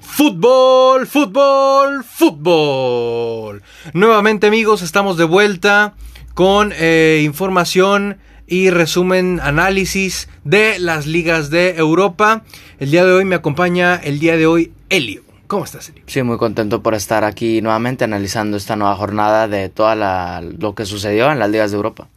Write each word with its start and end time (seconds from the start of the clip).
Fútbol, 0.00 1.06
fútbol, 1.06 2.04
fútbol. 2.04 3.62
Nuevamente 3.92 4.46
amigos, 4.46 4.82
estamos 4.82 5.16
de 5.16 5.24
vuelta 5.24 5.94
con 6.34 6.72
eh, 6.74 7.22
información 7.24 8.18
y 8.46 8.70
resumen, 8.70 9.40
análisis 9.42 10.28
de 10.44 10.78
las 10.78 11.06
ligas 11.06 11.50
de 11.50 11.76
Europa. 11.76 12.44
El 12.78 12.90
día 12.90 13.04
de 13.04 13.12
hoy 13.12 13.24
me 13.24 13.36
acompaña, 13.36 13.96
el 13.96 14.18
día 14.18 14.36
de 14.36 14.46
hoy, 14.46 14.72
Elio. 14.88 15.22
¿Cómo 15.46 15.64
estás, 15.64 15.90
Elio? 15.90 16.02
Sí, 16.06 16.22
muy 16.22 16.38
contento 16.38 16.82
por 16.82 16.94
estar 16.94 17.24
aquí 17.24 17.60
nuevamente 17.60 18.04
analizando 18.04 18.56
esta 18.56 18.76
nueva 18.76 18.96
jornada 18.96 19.48
de 19.48 19.68
toda 19.68 19.94
la, 19.94 20.42
lo 20.42 20.74
que 20.74 20.86
sucedió 20.86 21.30
en 21.30 21.38
las 21.38 21.50
ligas 21.50 21.70
de 21.70 21.76
Europa. 21.76 22.08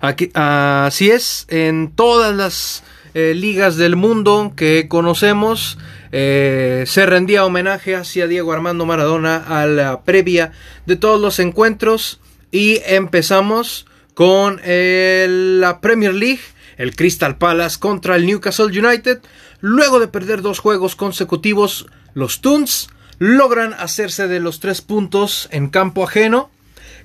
Aquí, 0.00 0.30
así 0.34 1.10
es, 1.10 1.46
en 1.48 1.90
todas 1.92 2.34
las 2.34 2.84
eh, 3.14 3.34
ligas 3.34 3.76
del 3.76 3.96
mundo 3.96 4.52
que 4.54 4.86
conocemos. 4.88 5.78
Eh, 6.12 6.84
se 6.86 7.06
rendía 7.06 7.44
homenaje 7.44 7.94
hacia 7.94 8.26
Diego 8.26 8.52
Armando 8.52 8.84
Maradona 8.86 9.36
a 9.36 9.66
la 9.66 10.02
previa 10.02 10.52
de 10.86 10.96
todos 10.96 11.20
los 11.20 11.38
encuentros 11.38 12.20
y 12.50 12.80
empezamos 12.84 13.86
con 14.14 14.60
la 14.64 15.80
Premier 15.80 16.12
League, 16.12 16.40
el 16.76 16.94
Crystal 16.96 17.38
Palace 17.38 17.78
contra 17.78 18.16
el 18.16 18.26
Newcastle 18.26 18.66
United. 18.66 19.20
Luego 19.60 20.00
de 20.00 20.08
perder 20.08 20.42
dos 20.42 20.58
juegos 20.58 20.96
consecutivos, 20.96 21.86
los 22.14 22.40
Toons 22.40 22.88
logran 23.18 23.74
hacerse 23.74 24.28
de 24.28 24.40
los 24.40 24.60
tres 24.60 24.80
puntos 24.80 25.48
en 25.52 25.68
campo 25.68 26.04
ajeno. 26.04 26.50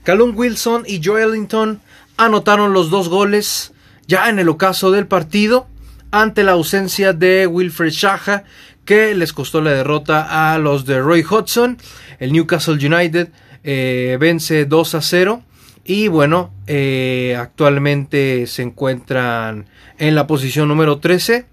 Callum 0.03 0.35
Wilson 0.35 0.83
y 0.87 1.01
Joelinton 1.03 1.81
anotaron 2.17 2.73
los 2.73 2.89
dos 2.89 3.09
goles 3.09 3.73
ya 4.07 4.29
en 4.29 4.39
el 4.39 4.49
ocaso 4.49 4.91
del 4.91 5.07
partido 5.07 5.67
ante 6.11 6.43
la 6.43 6.53
ausencia 6.53 7.11
de 7.13 7.47
Wilfred 7.47 7.91
Shaha 7.91 8.45
que 8.85 9.15
les 9.15 9.33
costó 9.33 9.61
la 9.61 9.71
derrota 9.71 10.53
a 10.53 10.57
los 10.59 10.85
de 10.85 11.01
Roy 11.01 11.25
Hodgson. 11.27 11.77
El 12.19 12.31
Newcastle 12.31 12.75
United 12.75 13.29
eh, 13.63 14.17
vence 14.19 14.65
2 14.65 14.95
a 14.95 15.01
0 15.01 15.41
y 15.83 16.07
bueno, 16.07 16.53
eh, 16.67 17.35
actualmente 17.37 18.47
se 18.47 18.61
encuentran 18.61 19.65
en 19.97 20.15
la 20.15 20.27
posición 20.27 20.67
número 20.67 20.99
13, 20.99 21.45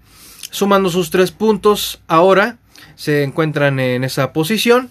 sumando 0.51 0.89
sus 0.89 1.09
tres 1.09 1.31
puntos. 1.31 2.01
Ahora 2.07 2.57
se 2.95 3.23
encuentran 3.23 3.79
en 3.79 4.03
esa 4.03 4.31
posición 4.31 4.89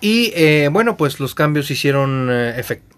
y 0.00 0.32
eh, 0.34 0.68
bueno, 0.72 0.96
pues 0.96 1.20
los 1.20 1.34
cambios 1.34 1.70
hicieron 1.70 2.30
efecto. 2.30 2.96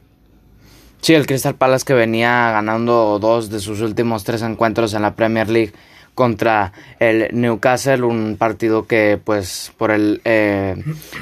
Sí, 1.00 1.14
el 1.14 1.26
Crystal 1.26 1.54
Palace 1.54 1.84
que 1.84 1.94
venía 1.94 2.50
ganando 2.50 3.18
dos 3.20 3.50
de 3.50 3.60
sus 3.60 3.80
últimos 3.80 4.24
tres 4.24 4.42
encuentros 4.42 4.94
en 4.94 5.02
la 5.02 5.14
Premier 5.14 5.48
League 5.48 5.72
contra 6.18 6.72
el 6.98 7.28
Newcastle, 7.30 8.02
un 8.02 8.34
partido 8.36 8.88
que 8.88 9.20
pues 9.22 9.70
por 9.76 9.92
el 9.92 10.20
eh, 10.24 10.74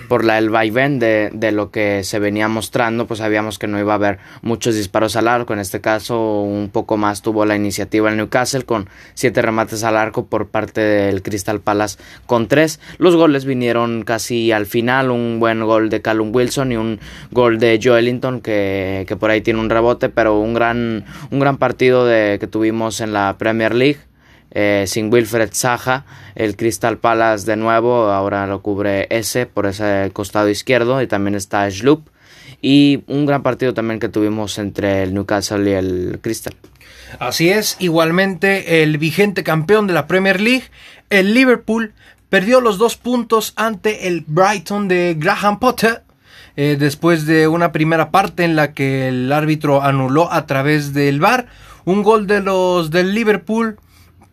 por 0.08 0.25
la 0.25 0.39
el 0.39 0.48
vaivén 0.48 0.98
de, 0.98 1.28
de, 1.34 1.52
lo 1.52 1.70
que 1.70 2.02
se 2.02 2.19
venía 2.19 2.48
mostrando, 2.48 3.06
pues 3.06 3.19
sabíamos 3.19 3.58
que 3.58 3.67
no 3.67 3.78
iba 3.78 3.92
a 3.92 3.97
haber 3.97 4.19
muchos 4.41 4.74
disparos 4.74 5.14
al 5.17 5.28
arco, 5.28 5.52
en 5.52 5.58
este 5.58 5.83
caso 5.83 6.41
un 6.41 6.70
poco 6.72 6.97
más 6.97 7.20
tuvo 7.20 7.44
la 7.44 7.56
iniciativa 7.56 8.08
el 8.08 8.17
Newcastle 8.17 8.64
con 8.64 8.89
siete 9.12 9.42
remates 9.42 9.84
al 9.84 9.98
arco 9.98 10.24
por 10.24 10.48
parte 10.48 10.80
del 10.80 11.20
Crystal 11.20 11.61
Palace 11.61 11.98
con 12.24 12.48
tres, 12.48 12.80
los 12.97 13.17
goles 13.17 13.44
vinieron 13.44 14.02
casi 14.02 14.50
al 14.50 14.64
final, 14.64 15.11
un 15.11 15.39
buen 15.41 15.62
gol 15.62 15.91
de 15.91 16.00
Callum 16.00 16.34
Wilson 16.34 16.72
y 16.72 16.77
un 16.78 17.00
gol 17.33 17.58
de 17.58 17.78
Joelinton 17.83 18.41
que, 18.41 19.05
que 19.06 19.14
por 19.14 19.28
ahí 19.28 19.42
tiene 19.42 19.61
un 19.61 19.69
rebote, 19.69 20.08
pero 20.08 20.41
un 20.41 20.55
gran, 20.55 21.05
un 21.30 21.39
gran 21.39 21.58
partido 21.58 22.06
de, 22.06 22.39
que 22.41 22.47
tuvimos 22.47 23.02
en 23.02 23.12
la 23.12 23.36
Premier 23.36 23.74
League 23.74 23.98
eh, 24.58 24.84
sin 24.86 25.12
Wilfred 25.12 25.50
Saja, 25.52 26.06
el 26.34 26.56
Crystal 26.56 26.96
Palace 26.96 27.44
de 27.44 27.56
nuevo, 27.56 28.10
ahora 28.10 28.46
lo 28.46 28.62
cubre 28.62 29.06
ese 29.10 29.44
por 29.44 29.66
ese 29.66 30.10
costado 30.14 30.48
izquierdo 30.48 31.02
y 31.02 31.06
también 31.06 31.34
está 31.34 31.70
Schlupp 31.70 32.08
y 32.62 33.04
un 33.06 33.27
gran 33.27 33.42
partido 33.42 33.74
también 33.74 34.00
que 34.00 34.08
tuvimos 34.08 34.56
entre 34.56 35.02
el 35.02 35.12
Newcastle 35.12 35.70
y 35.70 35.74
el 35.74 36.20
Crystal. 36.22 36.55
Así 37.18 37.50
es, 37.50 37.77
igualmente 37.80 38.83
el 38.83 38.96
vigente 38.96 39.45
campeón 39.45 39.86
de 39.86 39.92
la 39.92 40.06
Premier 40.06 40.40
League, 40.40 40.64
el 41.11 41.34
Liverpool, 41.34 41.92
perdió 42.30 42.62
los 42.62 42.78
dos 42.78 42.96
puntos 42.96 43.52
ante 43.56 44.08
el 44.08 44.24
Brighton 44.27 44.89
de 44.89 45.16
Graham 45.18 45.58
Potter. 45.58 46.02
Eh, 46.56 46.77
después 46.78 47.27
de 47.27 47.46
una 47.46 47.72
primera 47.72 48.11
parte 48.11 48.45
en 48.45 48.56
la 48.56 48.72
que 48.72 49.08
el 49.08 49.30
árbitro 49.30 49.83
anuló 49.83 50.33
a 50.33 50.46
través 50.46 50.95
del 50.95 51.20
VAR 51.20 51.48
un 51.84 52.02
gol 52.02 52.27
de 52.27 52.40
los 52.40 52.90
del 52.90 53.14
Liverpool 53.14 53.77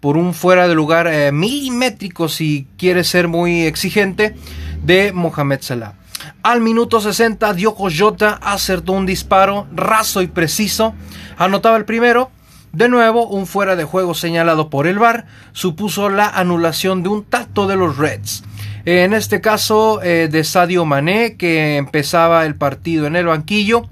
por 0.04 0.18
un 0.18 0.34
fuera 0.34 0.68
de 0.68 0.76
lugar 0.76 1.08
eh, 1.08 1.32
milimétrico, 1.32 2.28
si 2.28 2.68
quiere 2.78 3.06
ser 3.06 3.30
muy 3.30 3.62
exigente, 3.62 4.36
de 4.84 5.14
Mohamed 5.14 5.62
Salah. 5.62 5.94
Al 6.42 6.60
minuto 6.60 7.00
60, 7.00 7.54
Diogo 7.54 7.88
Jota 7.90 8.38
acertó 8.44 8.92
un 8.92 9.06
disparo 9.06 9.66
raso 9.74 10.22
y 10.22 10.28
preciso. 10.28 10.94
Anotaba 11.38 11.78
el 11.78 11.86
primero. 11.86 12.32
De 12.74 12.90
nuevo, 12.90 13.28
un 13.28 13.48
fuera 13.48 13.78
de 13.78 13.86
juego 13.86 14.14
señalado 14.14 14.70
por 14.70 14.88
el 14.88 15.00
VAR 15.00 15.26
supuso 15.54 16.10
la 16.10 16.28
anulación 16.28 17.02
de 17.02 17.08
un 17.08 17.24
tacto 17.24 17.66
de 17.66 17.78
los 17.78 17.98
Reds. 17.98 18.44
En 18.84 19.14
este 19.14 19.40
caso 19.40 20.02
eh, 20.04 20.28
de 20.30 20.44
Sadio 20.44 20.84
Mané, 20.84 21.38
que 21.38 21.78
empezaba 21.78 22.46
el 22.46 22.56
partido 22.56 23.08
en 23.08 23.16
el 23.16 23.28
banquillo. 23.28 23.88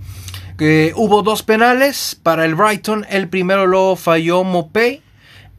hubo 0.96 1.22
dos 1.22 1.42
penales 1.42 2.20
para 2.22 2.44
el 2.44 2.56
Brighton. 2.56 3.06
El 3.10 3.30
primero 3.30 3.66
lo 3.66 3.96
falló 3.96 4.44
Mopey 4.44 5.04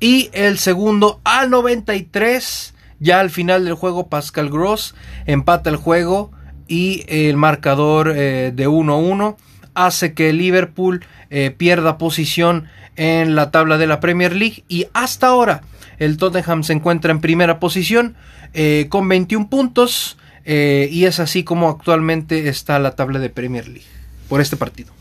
y 0.03 0.31
el 0.33 0.59
segundo 0.59 1.21
al 1.23 1.49
93. 1.49 2.75
Ya 2.99 3.21
al 3.21 3.31
final 3.31 3.65
del 3.65 3.75
juego 3.75 4.09
Pascal 4.09 4.51
Gross 4.51 4.95
empata 5.27 5.71
el 5.71 5.77
juego 5.77 6.33
y 6.69 7.05
el 7.07 7.37
marcador 7.37 8.13
eh, 8.15 8.53
de 8.53 8.69
1-1 8.69 9.37
hace 9.75 10.13
que 10.13 10.33
Liverpool 10.33 11.05
eh, 11.31 11.55
pierda 11.57 11.99
posición 11.99 12.67
en 12.97 13.37
la 13.37 13.51
tabla 13.53 13.79
de 13.79 13.87
la 13.87 14.01
Premier 14.01 14.35
League 14.35 14.65
y 14.69 14.87
hasta 14.93 15.29
ahora 15.29 15.63
el 15.99 16.17
Tottenham 16.17 16.65
se 16.65 16.73
encuentra 16.73 17.13
en 17.13 17.21
primera 17.21 17.61
posición 17.61 18.17
eh, 18.55 18.87
con 18.89 19.09
21 19.09 19.49
puntos 19.49 20.19
y 20.45 21.05
es 21.05 21.21
así 21.21 21.45
como 21.45 21.69
actualmente 21.69 22.49
está 22.49 22.81
la 22.81 22.97
tabla 22.97 23.21
de 23.21 23.31
Premier 23.31 23.69
League 23.69 23.87
por 24.29 24.41
este 24.41 24.57
partido. 24.57 24.93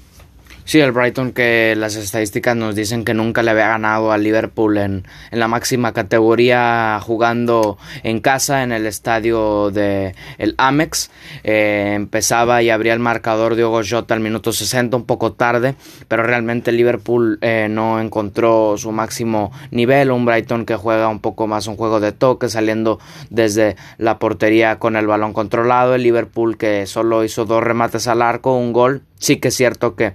Sí, 0.71 0.79
el 0.79 0.93
Brighton 0.93 1.33
que 1.33 1.75
las 1.75 1.97
estadísticas 1.97 2.55
nos 2.55 2.75
dicen 2.75 3.03
que 3.03 3.13
nunca 3.13 3.43
le 3.43 3.51
había 3.51 3.67
ganado 3.67 4.13
al 4.13 4.23
Liverpool 4.23 4.77
en, 4.77 5.05
en 5.29 5.39
la 5.39 5.49
máxima 5.49 5.91
categoría 5.91 6.97
jugando 7.03 7.77
en 8.03 8.21
casa 8.21 8.63
en 8.63 8.71
el 8.71 8.85
estadio 8.85 9.69
de 9.71 10.15
el 10.37 10.55
Amex. 10.57 11.11
Eh, 11.43 11.91
empezaba 11.93 12.63
y 12.63 12.69
abría 12.69 12.93
el 12.93 13.01
marcador 13.01 13.55
de 13.55 13.63
Jota 13.65 14.13
al 14.13 14.21
minuto 14.21 14.53
60, 14.53 14.95
un 14.95 15.03
poco 15.03 15.33
tarde, 15.33 15.75
pero 16.07 16.23
realmente 16.23 16.71
Liverpool 16.71 17.37
eh, 17.41 17.67
no 17.69 17.99
encontró 17.99 18.77
su 18.77 18.93
máximo 18.93 19.51
nivel. 19.71 20.09
Un 20.09 20.23
Brighton 20.23 20.65
que 20.65 20.77
juega 20.77 21.09
un 21.09 21.19
poco 21.19 21.47
más 21.47 21.67
un 21.67 21.75
juego 21.75 21.99
de 21.99 22.13
toque, 22.13 22.47
saliendo 22.47 22.97
desde 23.29 23.75
la 23.97 24.19
portería 24.19 24.79
con 24.79 24.95
el 24.95 25.05
balón 25.05 25.33
controlado. 25.33 25.95
El 25.95 26.03
Liverpool 26.03 26.55
que 26.55 26.85
solo 26.85 27.25
hizo 27.25 27.43
dos 27.43 27.61
remates 27.61 28.07
al 28.07 28.21
arco, 28.21 28.55
un 28.55 28.71
gol. 28.71 29.01
Sí 29.19 29.35
que 29.35 29.49
es 29.49 29.55
cierto 29.55 29.97
que 29.97 30.13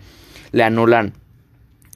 le 0.52 0.62
anulan 0.62 1.14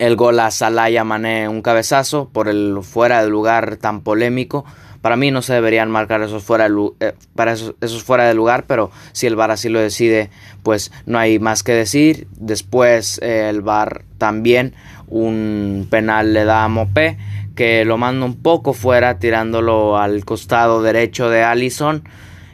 el 0.01 0.17
gol 0.17 0.41
a 0.41 0.51
Salah 0.51 1.05
Mané, 1.05 1.47
un 1.49 1.61
cabezazo 1.61 2.31
por 2.33 2.49
el 2.49 2.79
fuera 2.83 3.23
de 3.23 3.29
lugar 3.29 3.77
tan 3.77 4.01
polémico. 4.01 4.65
Para 5.03 5.17
mí 5.17 5.31
no 5.31 5.43
se 5.43 5.53
deberían 5.53 5.91
marcar 5.91 6.23
esos 6.23 6.43
fuera 6.43 6.69
de, 6.69 6.91
eh, 7.01 7.15
para 7.35 7.53
esos, 7.53 8.03
fuera 8.03 8.27
de 8.27 8.35
lugar, 8.35 8.65
pero 8.67 8.91
si 9.13 9.27
el 9.27 9.37
VAR 9.37 9.51
así 9.51 9.69
lo 9.69 9.79
decide, 9.79 10.31
pues 10.63 10.91
no 11.05 11.19
hay 11.19 11.39
más 11.39 11.63
que 11.63 11.73
decir. 11.73 12.29
Después 12.37 13.19
eh, 13.23 13.49
el 13.51 13.61
VAR 13.61 14.05
también 14.17 14.75
un 15.09 15.87
penal 15.91 16.33
le 16.33 16.45
da 16.45 16.65
a 16.65 16.69
Mopé, 16.69 17.19
que 17.55 17.85
lo 17.85 17.99
manda 17.99 18.25
un 18.25 18.37
poco 18.37 18.73
fuera, 18.73 19.19
tirándolo 19.19 19.99
al 19.99 20.25
costado 20.25 20.83
derecho 20.83 21.29
de 21.29 21.43
Allison 21.43 22.05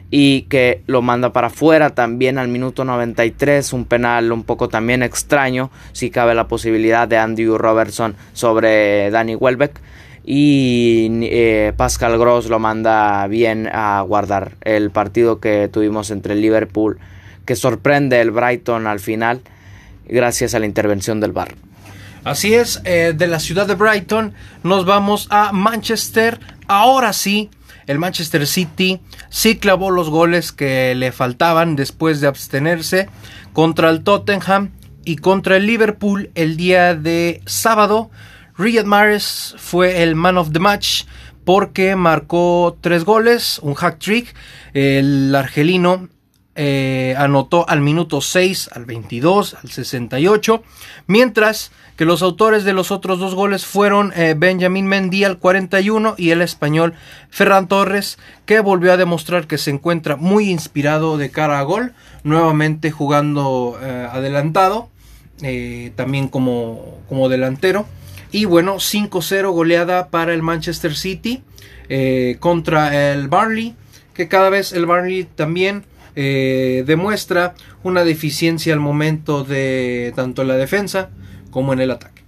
y 0.09 0.43
que 0.43 0.83
lo 0.87 1.01
manda 1.01 1.33
para 1.33 1.47
afuera 1.47 1.91
también 1.91 2.37
al 2.37 2.47
minuto 2.47 2.85
93, 2.85 3.73
un 3.73 3.85
penal 3.85 4.31
un 4.31 4.43
poco 4.43 4.69
también 4.69 5.03
extraño, 5.03 5.69
si 5.91 6.09
cabe 6.09 6.33
la 6.33 6.47
posibilidad 6.47 7.07
de 7.07 7.17
Andrew 7.17 7.57
Robertson 7.57 8.15
sobre 8.33 9.11
Danny 9.11 9.35
Welbeck 9.35 9.81
y 10.23 11.09
eh, 11.23 11.73
Pascal 11.75 12.17
Gross 12.17 12.49
lo 12.49 12.59
manda 12.59 13.25
bien 13.27 13.69
a 13.71 14.01
guardar 14.01 14.57
el 14.61 14.91
partido 14.91 15.39
que 15.39 15.69
tuvimos 15.69 16.11
entre 16.11 16.35
Liverpool 16.35 16.99
que 17.45 17.55
sorprende 17.55 18.19
el 18.19 18.31
Brighton 18.31 18.87
al 18.87 18.99
final 18.99 19.41
gracias 20.05 20.53
a 20.53 20.59
la 20.59 20.65
intervención 20.65 21.19
del 21.19 21.31
VAR. 21.31 21.55
Así 22.23 22.53
es, 22.53 22.81
eh, 22.83 23.13
de 23.15 23.27
la 23.27 23.39
ciudad 23.39 23.67
de 23.67 23.75
Brighton 23.75 24.33
nos 24.63 24.85
vamos 24.85 25.27
a 25.29 25.53
Manchester, 25.53 26.39
ahora 26.67 27.13
sí, 27.13 27.49
el 27.87 27.99
Manchester 27.99 28.45
City 28.45 29.01
sí 29.29 29.57
clavó 29.57 29.89
los 29.91 30.09
goles 30.09 30.51
que 30.51 30.93
le 30.95 31.11
faltaban 31.11 31.75
después 31.75 32.21
de 32.21 32.27
abstenerse 32.27 33.09
contra 33.53 33.89
el 33.89 34.03
Tottenham 34.03 34.71
y 35.05 35.15
contra 35.15 35.55
el 35.55 35.65
Liverpool 35.65 36.29
el 36.35 36.57
día 36.57 36.93
de 36.93 37.41
sábado. 37.45 38.11
Riyad 38.57 38.85
Mahrez 38.85 39.55
fue 39.57 40.03
el 40.03 40.15
man 40.15 40.37
of 40.37 40.51
the 40.51 40.59
match 40.59 41.03
porque 41.45 41.95
marcó 41.95 42.77
tres 42.81 43.05
goles, 43.05 43.59
un 43.63 43.73
hack 43.73 43.99
trick. 43.99 44.35
El 44.73 45.33
argelino 45.33 46.09
eh, 46.59 47.13
anotó 47.19 47.69
al 47.69 47.81
minuto 47.81 48.19
6, 48.19 48.71
al 48.73 48.85
22, 48.85 49.57
al 49.61 49.69
68, 49.69 50.63
mientras 51.05 51.71
que 51.95 52.03
los 52.03 52.23
autores 52.23 52.63
de 52.63 52.73
los 52.73 52.89
otros 52.89 53.19
dos 53.19 53.35
goles 53.35 53.67
fueron 53.67 54.11
eh, 54.15 54.33
Benjamín 54.35 54.87
Mendy 54.87 55.23
al 55.23 55.37
41 55.37 56.15
y 56.17 56.31
el 56.31 56.41
español 56.41 56.95
Ferran 57.29 57.67
Torres, 57.67 58.17
que 58.47 58.59
volvió 58.59 58.91
a 58.91 58.97
demostrar 58.97 59.45
que 59.45 59.59
se 59.59 59.69
encuentra 59.69 60.15
muy 60.15 60.49
inspirado 60.49 61.19
de 61.19 61.29
cara 61.29 61.59
a 61.59 61.61
gol, 61.61 61.93
nuevamente 62.23 62.89
jugando 62.89 63.77
eh, 63.79 64.07
adelantado, 64.11 64.89
también 65.95 66.27
como, 66.27 66.97
como 67.07 67.29
delantero. 67.29 67.85
Y 68.31 68.45
bueno, 68.45 68.77
5-0 68.77 69.51
goleada 69.51 70.07
para 70.09 70.33
el 70.33 70.41
Manchester 70.41 70.95
City 70.95 71.43
contra 72.39 73.11
el 73.13 73.27
Barley, 73.27 73.75
que 74.15 74.27
cada 74.27 74.49
vez 74.49 74.73
el 74.73 74.87
Barley 74.87 75.25
también 75.25 75.85
eh, 76.19 76.83
demuestra 76.87 77.53
una 77.83 78.03
deficiencia 78.03 78.73
al 78.73 78.79
momento 78.79 79.43
de 79.43 80.11
tanto 80.15 80.41
en 80.41 80.47
la 80.47 80.57
defensa 80.57 81.11
como 81.51 81.73
en 81.73 81.79
el 81.79 81.91
ataque. 81.91 82.23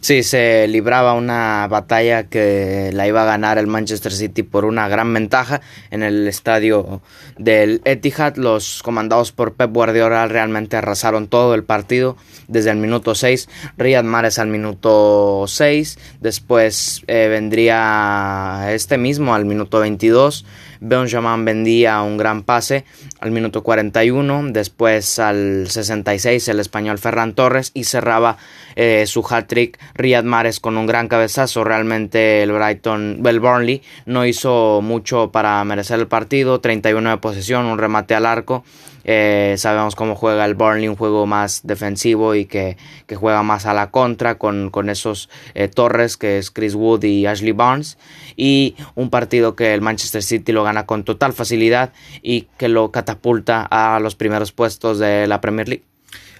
Sí, 0.00 0.22
se 0.22 0.66
libraba 0.68 1.14
una 1.14 1.66
batalla 1.68 2.28
que 2.28 2.90
la 2.94 3.06
iba 3.06 3.22
a 3.22 3.26
ganar 3.26 3.58
el 3.58 3.66
Manchester 3.66 4.12
City 4.12 4.44
por 4.44 4.64
una 4.64 4.88
gran 4.88 5.12
ventaja 5.12 5.60
en 5.90 6.02
el 6.02 6.26
estadio 6.28 7.02
del 7.36 7.82
Etihad. 7.84 8.36
Los 8.36 8.82
comandados 8.82 9.32
por 9.32 9.54
Pep 9.54 9.72
Guardiola 9.72 10.26
realmente 10.28 10.76
arrasaron 10.76 11.26
todo 11.26 11.54
el 11.54 11.64
partido 11.64 12.16
desde 12.46 12.70
el 12.70 12.76
minuto 12.76 13.14
6. 13.14 13.48
Riyad 13.76 14.04
Mahrez 14.04 14.38
al 14.38 14.46
minuto 14.46 15.44
6. 15.48 15.98
Después 16.20 17.02
eh, 17.08 17.26
vendría 17.28 18.68
este 18.70 18.98
mismo 18.98 19.34
al 19.34 19.44
minuto 19.44 19.80
22. 19.80 20.46
Benjamin 20.80 21.44
vendía 21.44 22.02
un 22.02 22.16
gran 22.16 22.42
pase 22.42 22.84
al 23.20 23.30
minuto 23.30 23.62
41, 23.62 24.48
después 24.50 25.18
al 25.18 25.66
66 25.68 26.48
el 26.48 26.60
español 26.60 26.98
Ferran 26.98 27.34
Torres 27.34 27.70
y 27.74 27.84
cerraba 27.84 28.36
eh, 28.74 29.04
su 29.06 29.24
hat-trick 29.28 29.78
Riyad 29.94 30.24
Mahrez 30.24 30.60
con 30.60 30.76
un 30.76 30.86
gran 30.86 31.08
cabezazo. 31.08 31.64
Realmente 31.64 32.42
el 32.42 32.52
Brighton, 32.52 33.22
el 33.24 33.40
Burnley 33.40 33.82
no 34.04 34.26
hizo 34.26 34.80
mucho 34.82 35.30
para 35.32 35.62
merecer 35.64 35.98
el 36.00 36.06
partido, 36.06 36.60
31 36.60 37.10
de 37.10 37.16
posesión, 37.18 37.66
un 37.66 37.78
remate 37.78 38.14
al 38.14 38.26
arco 38.26 38.64
eh, 39.08 39.54
sabemos 39.56 39.94
cómo 39.94 40.16
juega 40.16 40.44
el 40.44 40.54
Burnley, 40.54 40.88
un 40.88 40.96
juego 40.96 41.26
más 41.26 41.60
defensivo 41.62 42.34
y 42.34 42.46
que, 42.46 42.76
juega 43.14 43.44
más 43.44 43.64
a 43.64 43.72
la 43.72 43.92
contra 43.92 44.36
con, 44.36 44.90
esos 44.90 45.30
eh, 45.54 45.68
torres 45.68 46.16
que 46.16 46.38
es 46.38 46.50
Chris 46.50 46.74
Wood 46.74 47.04
y 47.04 47.24
Ashley 47.24 47.52
Barnes. 47.52 47.98
Y 48.36 48.74
un 48.96 49.08
partido 49.08 49.54
que 49.54 49.74
el 49.74 49.80
Manchester 49.80 50.24
City 50.24 50.50
lo 50.50 50.64
gana 50.64 50.86
con 50.86 51.04
total 51.04 51.32
facilidad 51.32 51.92
y 52.20 52.48
que 52.58 52.66
lo 52.66 52.90
catapulta 52.90 53.62
a 53.70 54.00
los 54.00 54.16
primeros 54.16 54.50
puestos 54.50 54.98
de 54.98 55.28
la 55.28 55.40
Premier 55.40 55.68
League. 55.68 55.84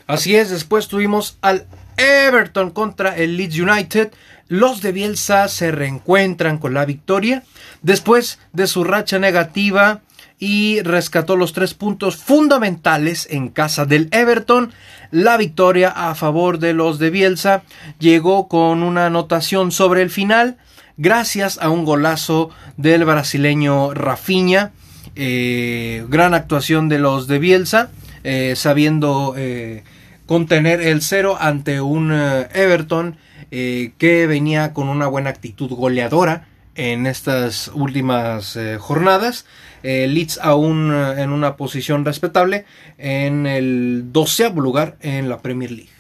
Así 0.09 0.35
es, 0.35 0.51
después 0.51 0.89
tuvimos 0.89 1.39
al 1.43 1.67
Everton 1.97 2.73
contra 2.73 3.17
el 3.17 3.37
Leeds 3.37 3.61
United. 3.61 4.13
Los 4.49 4.83
de 4.83 4.91
Bielsa 4.91 5.47
se 5.47 5.71
reencuentran 5.71 6.59
con 6.59 6.75
la 6.75 6.85
victoria 6.85 7.45
después 7.83 8.41
de 8.53 8.67
su 8.67 8.83
racha 8.83 9.21
negativa 9.21 10.01
y 10.39 10.81
rescató 10.83 11.37
los 11.37 11.53
tres 11.53 11.75
puntos 11.75 12.17
fundamentales 12.17 13.27
en 13.31 13.49
casa 13.49 13.87
del 13.87 14.09
Everton. 14.11 14.73
La 15.11 15.37
victoria 15.37 15.89
a 15.89 16.15
favor 16.15 16.59
de 16.59 16.75
los 16.75 16.99
de 16.99 17.11
Bielsa 17.11 17.63
llegó 17.99 18.49
con 18.49 18.83
una 18.83 19.07
anotación 19.07 19.73
sobre 19.73 20.03
el 20.03 20.11
final 20.11 20.59
gracias 20.97 21.59
a 21.61 21.71
un 21.71 21.85
golazo 21.85 22.51
del 22.77 23.05
brasileño 23.05 23.95
Rafinha. 23.95 24.73
Eh, 25.15 26.05
gran 26.09 26.35
actuación 26.35 26.89
de 26.91 26.99
los 26.99 27.27
de 27.27 27.39
Bielsa, 27.39 27.91
eh, 28.23 28.55
sabiendo 28.57 29.35
eh, 29.37 29.85
contener 30.27 30.83
el 30.83 31.01
cero 31.01 31.39
ante 31.41 31.81
un 31.81 32.13
Everton 32.13 33.17
que 33.49 34.27
venía 34.29 34.75
con 34.75 34.89
una 34.89 35.07
buena 35.07 35.31
actitud 35.31 35.71
goleadora 35.71 36.47
en 36.77 37.07
estas 37.07 37.71
últimas 37.75 38.59
jornadas. 38.79 39.47
Eh, 39.83 40.09
Leeds 40.09 40.41
aún 40.43 40.93
eh, 40.93 41.23
en 41.23 41.31
una 41.31 41.57
posición 41.57 42.05
respetable 42.05 42.65
en 42.99 43.47
el 43.47 44.07
doceavo 44.11 44.61
lugar 44.61 44.97
en 45.01 45.29
la 45.29 45.39
Premier 45.39 45.71
League. 45.71 45.91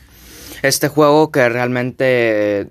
Este 0.62 0.88
juego 0.88 1.30
que 1.30 1.48
realmente 1.48 2.70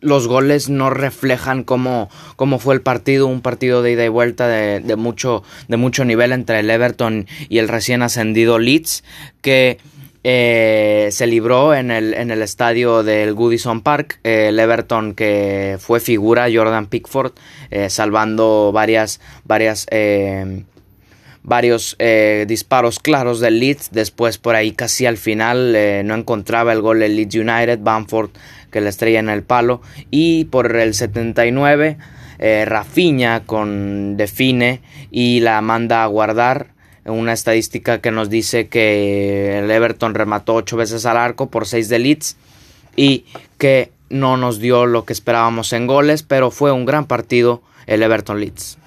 los 0.00 0.28
goles 0.28 0.68
no 0.68 0.90
reflejan 0.90 1.64
cómo, 1.64 2.08
cómo, 2.36 2.60
fue 2.60 2.74
el 2.74 2.82
partido, 2.82 3.26
un 3.26 3.40
partido 3.40 3.82
de 3.82 3.92
ida 3.92 4.04
y 4.04 4.08
vuelta 4.08 4.46
de, 4.46 4.94
mucho, 4.96 5.42
de 5.66 5.76
mucho 5.76 6.04
nivel 6.04 6.30
entre 6.30 6.60
el 6.60 6.70
Everton 6.70 7.26
y 7.48 7.58
el 7.58 7.66
recién 7.66 8.02
ascendido 8.02 8.60
Leeds, 8.60 9.02
que 9.40 9.78
eh, 10.26 11.10
se 11.12 11.26
libró 11.26 11.74
en 11.74 11.90
el, 11.90 12.14
en 12.14 12.30
el 12.30 12.40
estadio 12.40 13.02
del 13.02 13.34
Goodison 13.34 13.82
Park. 13.82 14.20
el 14.22 14.58
Everton 14.58 15.14
que 15.14 15.76
fue 15.78 16.00
figura, 16.00 16.48
Jordan 16.52 16.86
Pickford, 16.86 17.32
eh, 17.70 17.90
salvando 17.90 18.72
varias, 18.72 19.20
varias, 19.44 19.86
eh, 19.90 20.64
varios 21.42 21.98
disparos 22.46 23.00
claros 23.00 23.40
del 23.40 23.60
Leeds. 23.60 23.90
Después 23.92 24.38
por 24.38 24.56
ahí 24.56 24.72
casi 24.72 25.04
al 25.04 25.18
final 25.18 25.72
no 26.06 26.14
encontraba 26.14 26.72
el 26.72 26.80
gol 26.80 27.00
del 27.00 27.16
Leeds 27.16 27.34
United, 27.34 27.80
Bamford 27.82 28.30
que 28.70 28.80
le 28.80 28.88
estrella 28.88 29.20
en 29.20 29.28
el 29.28 29.42
palo. 29.42 29.82
Y 30.10 30.46
por 30.46 30.74
el 30.74 30.94
79, 30.94 31.98
Rafinha 32.64 33.42
con 33.44 34.16
define 34.16 34.80
y 35.10 35.40
la 35.40 35.60
manda 35.60 36.02
a 36.02 36.06
guardar 36.06 36.73
una 37.04 37.32
estadística 37.32 38.00
que 38.00 38.10
nos 38.10 38.30
dice 38.30 38.68
que 38.68 39.58
el 39.58 39.70
Everton 39.70 40.14
remató 40.14 40.54
ocho 40.54 40.76
veces 40.76 41.06
al 41.06 41.16
arco 41.16 41.50
por 41.50 41.66
seis 41.66 41.88
de 41.88 41.98
Leeds 41.98 42.36
y 42.96 43.24
que 43.58 43.90
no 44.10 44.36
nos 44.36 44.58
dio 44.58 44.86
lo 44.86 45.04
que 45.04 45.12
esperábamos 45.12 45.72
en 45.72 45.86
goles, 45.86 46.22
pero 46.22 46.50
fue 46.50 46.72
un 46.72 46.84
gran 46.84 47.06
partido 47.06 47.62
el 47.86 48.02
Everton 48.02 48.40
Leeds. 48.40 48.78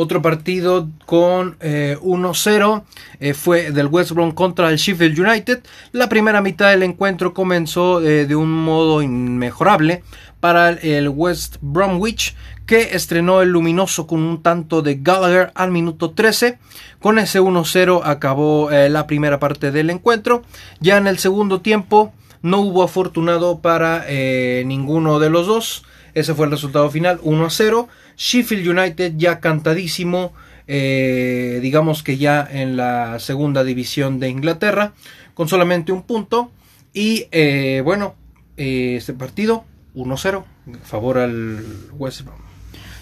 Otro 0.00 0.22
partido 0.22 0.88
con 1.06 1.58
1-0 1.58 2.82
eh, 3.18 3.30
eh, 3.30 3.34
fue 3.34 3.72
del 3.72 3.88
West 3.88 4.12
Brom 4.12 4.30
contra 4.30 4.70
el 4.70 4.76
Sheffield 4.76 5.18
United. 5.18 5.64
La 5.90 6.08
primera 6.08 6.40
mitad 6.40 6.70
del 6.70 6.84
encuentro 6.84 7.34
comenzó 7.34 8.00
eh, 8.00 8.26
de 8.26 8.36
un 8.36 8.48
modo 8.52 9.02
inmejorable 9.02 10.04
para 10.38 10.70
el 10.70 11.08
West 11.08 11.56
Bromwich 11.60 12.36
que 12.68 12.94
estrenó 12.94 13.42
el 13.42 13.48
luminoso 13.48 14.06
con 14.06 14.22
un 14.22 14.42
tanto 14.42 14.82
de 14.82 15.00
Gallagher 15.02 15.50
al 15.56 15.72
minuto 15.72 16.12
13. 16.12 16.58
Con 17.00 17.18
ese 17.18 17.40
1-0 17.40 18.02
acabó 18.04 18.70
la 18.70 19.08
primera 19.08 19.40
parte 19.40 19.72
del 19.72 19.90
encuentro. 19.90 20.44
Ya 20.78 20.98
en 20.98 21.08
el 21.08 21.18
segundo 21.18 21.62
tiempo 21.62 22.12
no 22.42 22.60
hubo 22.60 22.84
afortunado 22.84 23.60
para 23.60 24.04
ninguno 24.64 25.18
de 25.18 25.30
los 25.30 25.46
dos. 25.46 25.82
Ese 26.14 26.34
fue 26.34 26.46
el 26.46 26.52
resultado 26.52 26.90
final, 26.90 27.20
1-0. 27.20 27.88
Sheffield 28.16 28.68
United 28.68 29.14
ya 29.16 29.38
cantadísimo, 29.38 30.32
eh, 30.66 31.60
digamos 31.62 32.02
que 32.02 32.18
ya 32.18 32.46
en 32.50 32.76
la 32.76 33.20
segunda 33.20 33.62
división 33.62 34.18
de 34.18 34.28
Inglaterra, 34.28 34.94
con 35.34 35.48
solamente 35.48 35.92
un 35.92 36.02
punto. 36.02 36.50
Y 36.92 37.26
eh, 37.30 37.82
bueno, 37.84 38.16
eh, 38.56 38.96
este 38.96 39.12
partido 39.12 39.64
1-0, 39.94 40.44
favor 40.82 41.18
al 41.18 41.64
West 41.92 42.22
Brom. 42.22 42.47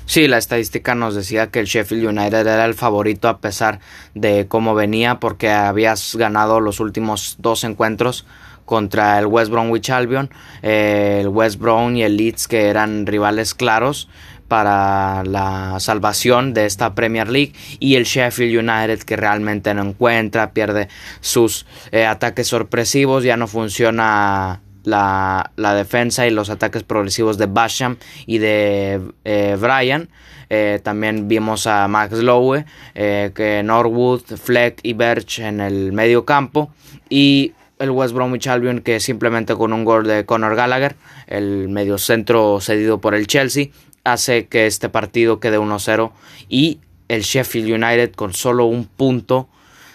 Sí, 0.07 0.29
la 0.29 0.39
estadística 0.39 0.95
nos 0.95 1.17
decía 1.17 1.49
que 1.49 1.59
el 1.59 1.67
Sheffield 1.67 2.07
United 2.07 2.47
era 2.47 2.65
el 2.65 2.75
favorito 2.75 3.29
a 3.29 3.39
pesar 3.39 3.81
de 4.15 4.47
cómo 4.47 4.77
venía, 4.77 5.19
porque 5.19 5.51
habías 5.51 6.15
ganado 6.15 6.61
los 6.61 6.79
últimos 6.79 7.35
dos 7.41 7.65
encuentros 7.65 8.25
contra 8.65 9.19
el 9.19 9.27
West 9.27 9.51
Bromwich 9.51 9.91
Albion, 9.91 10.31
el 10.63 11.29
West 11.29 11.59
Brom 11.59 11.97
y 11.97 12.05
el 12.05 12.17
Leeds 12.17 12.47
que 12.47 12.69
eran 12.69 13.05
rivales 13.07 13.55
claros 13.55 14.09
para 14.47 15.25
la 15.25 15.81
salvación 15.81 16.55
de 16.55 16.67
esta 16.67 16.95
Premier 16.95 17.29
League 17.29 17.53
y 17.81 17.97
el 17.97 18.05
Sheffield 18.05 18.69
United 18.69 19.01
que 19.01 19.17
realmente 19.17 19.75
no 19.75 19.83
encuentra, 19.83 20.53
pierde 20.53 20.89
sus 21.21 21.67
eh, 21.91 22.07
ataques 22.07 22.47
sorpresivos, 22.47 23.25
ya 23.25 23.37
no 23.37 23.49
funciona 23.49 24.61
la, 24.87 25.51
defensa 25.57 26.27
y 26.27 26.31
los 26.31 26.49
ataques 26.49 26.83
progresivos 26.83 27.37
de 27.37 27.47
Basham 27.47 27.99
y 28.25 28.39
de 28.39 29.03
eh, 29.25 29.57
Brian. 29.61 30.09
Eh, 30.49 30.81
también 30.83 31.29
vimos 31.29 31.67
a 31.67 31.87
Max 31.89 32.15
Lowe, 32.15 32.65
que 32.95 33.63
Norwood, 33.65 34.23
Fleck 34.43 34.81
y 34.83 34.95
Birch 34.95 35.41
en 35.41 35.61
el 35.61 35.93
medio 35.93 36.25
campo. 36.25 36.71
Y 37.11 37.53
el 37.79 37.91
West 37.91 38.15
Bromwich 38.15 38.47
Albion 38.47 38.81
que 38.81 39.01
simplemente 39.01 39.55
con 39.55 39.73
un 39.73 39.85
gol 39.85 40.07
de 40.07 40.25
Conor 40.25 40.57
Gallagher, 40.57 40.97
el 41.27 41.69
medio 41.69 41.99
centro 41.99 42.61
cedido 42.61 43.01
por 43.01 43.15
el 43.15 43.27
Chelsea, 43.27 43.69
hace 44.05 44.47
que 44.47 44.67
este 44.67 44.89
partido 44.89 45.41
quede 45.41 45.59
1-0 45.59 46.13
y 46.49 46.81
el 47.09 47.23
Sheffield 47.23 47.83
United 47.83 48.13
con 48.13 48.33
solo 48.33 48.67
un 48.67 48.87
punto 48.87 49.49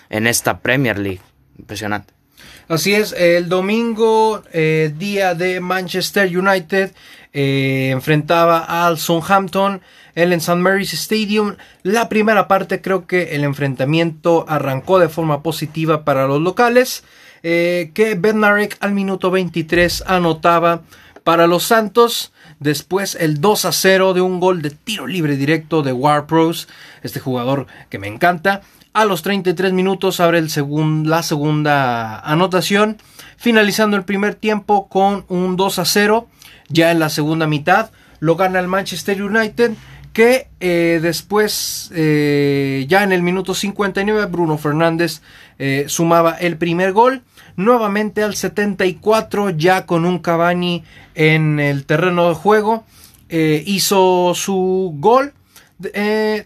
en 0.09 0.27
esta 0.27 0.59
Premier 0.59 0.99
League. 0.99 1.21
Impresionante. 1.57 2.20
Así 2.67 2.93
es, 2.93 3.13
el 3.13 3.49
domingo, 3.49 4.43
eh, 4.53 4.93
día 4.97 5.35
de 5.35 5.59
Manchester 5.59 6.37
United, 6.37 6.93
eh, 7.33 7.89
enfrentaba 7.91 8.85
al 8.85 8.97
Southampton. 8.97 9.81
el 10.15 10.33
en 10.33 10.39
St. 10.39 10.55
Mary's 10.55 10.93
Stadium. 10.93 11.55
La 11.83 12.09
primera 12.09 12.47
parte 12.47 12.81
creo 12.81 13.07
que 13.07 13.35
el 13.35 13.43
enfrentamiento 13.43 14.45
arrancó 14.47 14.99
de 14.99 15.09
forma 15.09 15.41
positiva 15.41 16.03
para 16.03 16.27
los 16.27 16.41
locales, 16.41 17.03
eh, 17.43 17.91
que 17.93 18.15
Bednarek 18.15 18.77
al 18.81 18.93
minuto 18.93 19.31
23 19.31 20.03
anotaba 20.07 20.81
para 21.23 21.47
los 21.47 21.63
Santos. 21.63 22.31
Después 22.59 23.15
el 23.15 23.41
2 23.41 23.65
a 23.65 23.71
0 23.71 24.13
de 24.13 24.21
un 24.21 24.39
gol 24.39 24.61
de 24.61 24.69
tiro 24.69 25.07
libre 25.07 25.35
directo 25.35 25.81
de 25.81 25.93
Warpros, 25.93 26.67
este 27.03 27.19
jugador 27.19 27.67
que 27.89 27.99
me 27.99 28.07
encanta. 28.07 28.61
A 28.93 29.05
los 29.05 29.21
33 29.21 29.71
minutos 29.71 30.19
abre 30.19 30.41
la 30.41 31.23
segunda 31.23 32.19
anotación, 32.19 32.97
finalizando 33.37 33.95
el 33.95 34.03
primer 34.03 34.35
tiempo 34.35 34.89
con 34.89 35.23
un 35.29 35.55
2 35.55 35.79
a 35.79 35.85
0. 35.85 36.27
Ya 36.67 36.91
en 36.91 36.99
la 36.99 37.09
segunda 37.09 37.47
mitad 37.47 37.91
lo 38.19 38.35
gana 38.35 38.59
el 38.59 38.67
Manchester 38.67 39.23
United 39.23 39.71
que 40.11 40.49
eh, 40.59 40.99
después, 41.01 41.89
eh, 41.95 42.85
ya 42.89 43.03
en 43.03 43.13
el 43.13 43.23
minuto 43.23 43.53
59, 43.53 44.25
Bruno 44.25 44.57
Fernández 44.57 45.21
eh, 45.57 45.85
sumaba 45.87 46.33
el 46.33 46.57
primer 46.57 46.91
gol. 46.91 47.21
Nuevamente 47.55 48.23
al 48.23 48.35
74, 48.35 49.51
ya 49.51 49.85
con 49.85 50.05
un 50.05 50.19
Cavani 50.19 50.83
en 51.15 51.59
el 51.59 51.85
terreno 51.85 52.27
de 52.29 52.35
juego, 52.35 52.85
hizo 53.29 54.33
su 54.35 54.93
gol. 54.97 55.33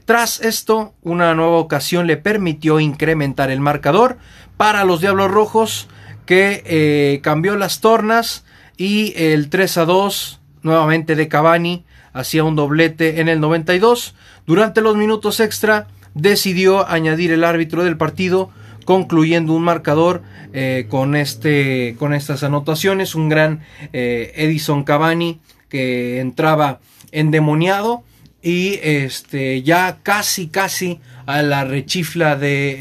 Tras 0.06 0.40
esto, 0.42 0.94
una 1.02 1.34
nueva 1.36 1.58
ocasión 1.58 2.08
le 2.08 2.18
permitió 2.18 2.80
incrementar 2.80 3.52
el 3.52 3.60
marcador 3.60 4.18
para 4.58 4.84
los 4.84 5.02
Diablos 5.02 5.32
Rojos, 5.32 5.88
que 6.26 7.20
cambió 7.24 7.56
las 7.56 7.82
tornas 7.82 8.46
y 8.78 9.14
el 9.16 9.50
3 9.50 9.78
a 9.78 9.86
2 9.86 10.40
nuevamente 10.64 11.16
de 11.16 11.28
Cavani 11.28 11.86
hacía 12.16 12.46
un 12.46 12.56
doblete 12.56 13.20
en 13.20 13.30
el 13.30 13.40
92. 13.40 14.16
Durante 14.48 14.82
los 14.82 14.96
minutos 14.96 15.40
extra 15.40 15.88
decidió 16.14 16.88
añadir 16.88 17.32
el 17.32 17.44
árbitro 17.44 17.84
del 17.84 17.98
partido, 17.98 18.50
concluyendo 18.86 19.54
un 19.54 19.64
marcador 19.64 20.24
eh, 20.54 20.88
con, 20.90 21.16
este, 21.16 21.96
con 22.00 22.14
estas 22.14 22.44
anotaciones. 22.44 23.16
Un 23.16 23.28
gran 23.28 23.62
eh, 23.92 24.32
Edison 24.36 24.84
Cavani 24.84 25.40
que 25.68 26.20
entraba 26.20 26.80
endemoniado 27.12 28.04
y 28.46 28.80
este, 28.82 29.62
ya 29.64 29.98
casi, 30.04 30.48
casi 30.48 31.02
a 31.26 31.42
la 31.42 31.66
rechifla 31.66 32.38
de 32.38 32.78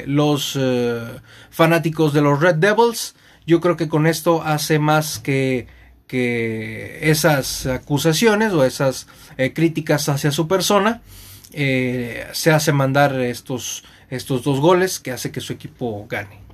eh, 0.00 0.04
los 0.08 0.58
fanáticos 1.50 2.12
de 2.12 2.22
los 2.22 2.40
Red 2.40 2.56
Devils. 2.56 3.14
Yo 3.46 3.60
creo 3.60 3.76
que 3.76 3.88
con 3.88 4.08
esto 4.08 4.42
hace 4.42 4.80
más 4.80 5.20
que 5.20 5.68
que 6.08 6.98
esas 7.02 7.66
acusaciones 7.66 8.52
o 8.52 8.64
esas 8.64 9.06
eh, 9.36 9.52
críticas 9.52 10.08
hacia 10.08 10.32
su 10.32 10.48
persona 10.48 11.02
eh, 11.52 12.26
se 12.32 12.50
hace 12.50 12.72
mandar 12.72 13.20
estos, 13.20 13.84
estos 14.10 14.42
dos 14.42 14.58
goles 14.58 14.98
que 14.98 15.12
hace 15.12 15.30
que 15.30 15.40
su 15.40 15.52
equipo 15.52 16.06
gane. 16.08 16.47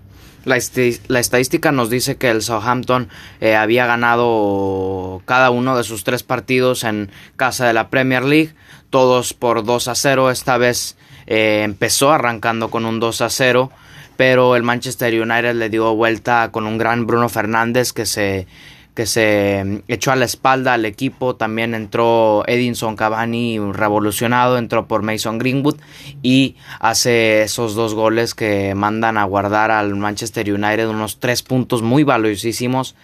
La, 0.45 0.57
estadística 0.57 1.73
nos 1.73 1.91
dice 1.91 2.17
que 2.17 2.31
el 2.31 2.43
Southampton 2.43 3.09
eh, 3.41 3.57
había 3.57 3.87
ganado 3.87 5.23
cada 5.25 5.51
uno 5.51 5.77
de 5.77 5.85
sus 5.85 6.05
tres 6.05 6.23
partidos 6.23 6.85
en 6.85 7.11
casa 7.37 7.67
de 7.67 7.73
la 7.73 7.89
Premier 7.89 8.25
League, 8.25 8.55
todos 8.91 9.33
por 9.33 9.65
2 9.65 9.89
a 9.89 9.95
0. 9.95 10.31
Esta 10.31 10.59
vez 10.59 10.97
empezó 11.27 12.13
arrancando 12.13 12.71
con 12.71 12.85
un 12.85 13.01
2 13.01 13.23
a 13.23 13.31
0, 13.31 13.71
pero 14.17 14.57
el 14.57 14.63
Manchester 14.63 15.21
United 15.21 15.55
le 15.55 15.71
dio 15.71 15.95
vuelta 15.95 16.51
con 16.53 16.67
un 16.67 16.79
gran 16.79 17.07
Bruno 17.07 17.29
Fernández 17.29 17.93
que 17.93 18.05
se 18.05 18.47
que 18.95 19.07
se 19.07 19.63
mm, 19.65 19.79
echó 19.89 20.13
a 20.13 20.17
la 20.17 20.25
espalda 20.25 20.75
al 20.75 20.85
equipo. 20.85 21.37
También 21.37 21.75
entró 21.75 22.45
Edinson 22.47 22.97
Cavani 22.97 23.59
revolucionado, 23.73 24.57
entró 24.57 24.87
por 24.87 25.03
Mason 25.03 25.39
Greenwood 25.39 25.77
y 26.23 26.57
hace 26.81 27.43
esos 27.43 27.75
dos 27.75 27.95
goles 27.95 28.35
que 28.35 28.75
mandan 28.75 29.19
a 29.19 29.25
guardar 29.25 29.71
al 29.71 29.95
Manchester 29.97 30.53
United 30.53 30.89
unos 30.89 31.19
tres 31.19 31.43
puntos 31.43 31.83
muy 31.83 32.05
valiosísimos 32.05 32.95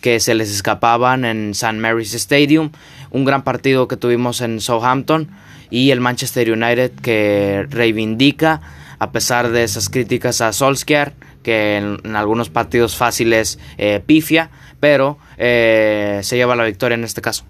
que 0.00 0.18
se 0.20 0.34
les 0.34 0.52
escapaban 0.52 1.24
en 1.24 1.50
St. 1.50 1.74
Mary's 1.74 2.14
Stadium. 2.14 2.70
Un 3.10 3.24
gran 3.24 3.42
partido 3.42 3.88
que 3.88 3.96
tuvimos 3.96 4.40
en 4.40 4.60
Southampton 4.60 5.28
y 5.70 5.90
el 5.90 6.00
Manchester 6.00 6.50
United 6.50 6.92
que 6.92 7.66
reivindica 7.70 8.60
a 8.98 9.10
pesar 9.10 9.50
de 9.50 9.64
esas 9.64 9.88
críticas 9.88 10.40
a 10.40 10.52
Solskjaer 10.52 11.14
que 11.42 11.76
en, 11.76 12.14
algunos 12.14 12.50
partidos 12.50 12.96
fáciles 12.96 13.58
eh, 13.78 14.00
pifia 14.04 14.50
pero 14.82 15.16
eh, 15.38 16.18
se 16.24 16.34
lleva 16.34 16.56
la 16.56 16.64
victoria 16.64 16.96
en 16.96 17.04
este 17.04 17.22
caso. 17.22 17.44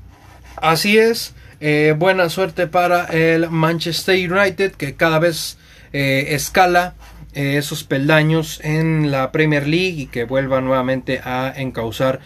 Así 0.57 0.99
es, 0.99 1.35
eh, 1.61 1.95
buena 1.97 2.29
suerte 2.29 2.67
para 2.67 3.07
el 3.07 3.49
Manchester 3.49 4.31
United 4.31 4.73
que 4.73 4.97
cada 4.97 5.19
vez 5.19 5.57
eh, 5.95 6.27
escala 6.35 6.93
esos 7.33 7.85
peldaños 7.85 8.61
en 8.63 9.11
la 9.11 9.33
Premier 9.33 9.67
League 9.67 10.03
y 10.03 10.07
que 10.09 10.25
vuelva 10.25 10.61
nuevamente 10.61 11.23
a 11.25 11.51
encauzar 11.57 12.21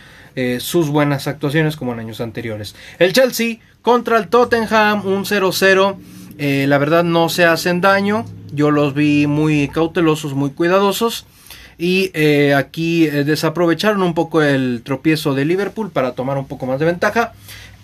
sus 0.58 0.88
buenas 0.88 1.28
actuaciones 1.28 1.76
como 1.76 1.92
en 1.92 2.00
años 2.00 2.20
anteriores. 2.20 2.74
El 2.98 3.12
Chelsea 3.12 3.58
contra 3.82 4.18
el 4.18 4.26
Tottenham, 4.26 5.06
un 5.06 5.24
0-0. 5.24 6.66
la 6.66 6.78
verdad 6.78 7.04
no 7.04 7.28
se 7.28 7.44
hacen 7.44 7.80
daño. 7.80 8.24
Yo 8.52 8.72
los 8.72 8.94
vi 8.94 9.28
muy 9.28 9.68
cautelosos, 9.68 10.34
muy 10.34 10.50
cuidadosos 10.50 11.24
y 11.78 12.10
eh, 12.14 12.54
aquí 12.54 13.06
eh, 13.06 13.24
desaprovecharon 13.24 14.02
un 14.02 14.14
poco 14.14 14.42
el 14.42 14.82
tropiezo 14.84 15.34
de 15.34 15.44
Liverpool 15.44 15.90
para 15.90 16.12
tomar 16.12 16.38
un 16.38 16.46
poco 16.46 16.66
más 16.66 16.80
de 16.80 16.86
ventaja. 16.86 17.32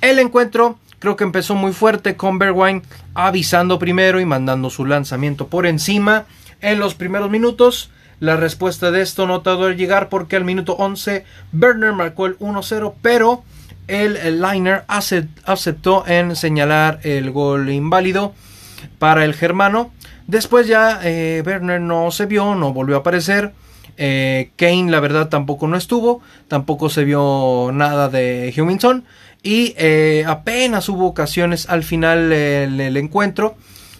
El 0.00 0.18
encuentro 0.18 0.78
creo 0.98 1.16
que 1.16 1.24
empezó 1.24 1.54
muy 1.54 1.72
fuerte 1.72 2.16
con 2.16 2.38
Bergwijn 2.38 2.82
avisando 3.14 3.78
primero 3.78 4.20
y 4.20 4.24
mandando 4.24 4.70
su 4.70 4.86
lanzamiento 4.86 5.48
por 5.48 5.66
encima 5.66 6.24
en 6.60 6.78
los 6.78 6.94
primeros 6.94 7.30
minutos. 7.30 7.90
La 8.20 8.36
respuesta 8.36 8.90
de 8.92 9.02
esto 9.02 9.26
no 9.26 9.40
tardó 9.42 9.68
en 9.68 9.76
llegar 9.76 10.08
porque 10.08 10.36
al 10.36 10.44
minuto 10.44 10.74
11 10.74 11.24
Werner 11.52 11.92
marcó 11.92 12.26
el 12.26 12.38
1-0, 12.38 12.94
pero 13.02 13.42
el, 13.88 14.40
liner 14.40 14.84
aceptó 14.86 16.06
en 16.06 16.36
señalar 16.36 17.00
el 17.02 17.30
gol 17.32 17.68
inválido 17.68 18.32
para 18.98 19.24
el 19.24 19.34
germano. 19.34 19.92
Después 20.28 20.68
ya 20.68 21.00
eh, 21.02 21.42
Werner 21.44 21.80
no 21.80 22.10
se 22.12 22.26
vio, 22.26 22.54
no 22.54 22.72
volvió 22.72 22.96
a 22.96 23.00
aparecer. 23.00 23.52
Eh, 23.96 24.50
Kane, 24.56 24.90
la 24.90 25.00
verdad, 25.00 25.28
tampoco 25.28 25.68
no 25.68 25.76
estuvo. 25.76 26.20
Tampoco 26.48 26.88
se 26.88 27.04
vio 27.04 27.70
nada 27.72 28.08
de 28.08 28.52
Huminson. 28.56 29.04
Y 29.42 29.74
eh, 29.76 30.24
apenas 30.26 30.88
hubo 30.88 31.06
ocasiones 31.06 31.68
al 31.68 31.82
final 31.82 32.32
en 32.32 32.80
el 32.80 32.96
encuentro. 32.96 33.56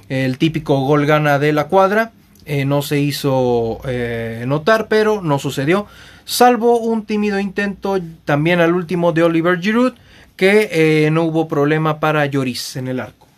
El 0.09 0.39
típico 0.39 0.81
gol 0.81 1.07
gana 1.07 1.39
de 1.39 1.53
la 1.53 1.69
cuadra. 1.69 2.13
Eh, 2.45 2.65
no 2.65 2.83
se 2.83 2.99
hizo 2.99 3.81
notar, 4.47 4.89
pero 4.89 5.23
no 5.23 5.39
sucedió. 5.39 5.87
Salvo 6.25 6.79
un 6.79 7.05
tímido 7.05 7.39
intento 7.39 7.99
también 8.25 8.61
al 8.61 8.75
último 8.75 9.13
de 9.13 9.23
Oliver 9.23 9.61
Giroud. 9.61 9.95
Que 10.37 11.09
no 11.13 11.25
hubo 11.25 11.47
problema 11.47 12.01
para 12.01 12.27
Lloris 12.27 12.77
en 12.77 12.89
el 12.89 13.01
arco. 13.01 13.29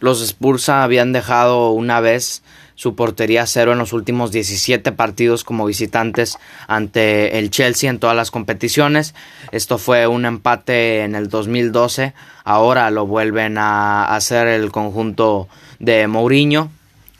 Los 0.00 0.22
Spurs 0.22 0.68
habían 0.68 1.12
dejado 1.12 1.70
una 1.70 2.00
vez 2.00 2.42
su 2.80 2.94
portería 2.94 3.44
cero 3.44 3.72
en 3.72 3.78
los 3.78 3.92
últimos 3.92 4.32
17 4.32 4.92
partidos 4.92 5.44
como 5.44 5.66
visitantes 5.66 6.38
ante 6.66 7.38
el 7.38 7.50
Chelsea 7.50 7.90
en 7.90 7.98
todas 7.98 8.16
las 8.16 8.30
competiciones. 8.30 9.14
Esto 9.52 9.76
fue 9.76 10.06
un 10.06 10.24
empate 10.24 11.02
en 11.02 11.14
el 11.14 11.28
2012. 11.28 12.14
Ahora 12.42 12.90
lo 12.90 13.06
vuelven 13.06 13.58
a 13.58 14.06
hacer 14.14 14.48
el 14.48 14.72
conjunto 14.72 15.46
de 15.78 16.06
Mourinho 16.06 16.70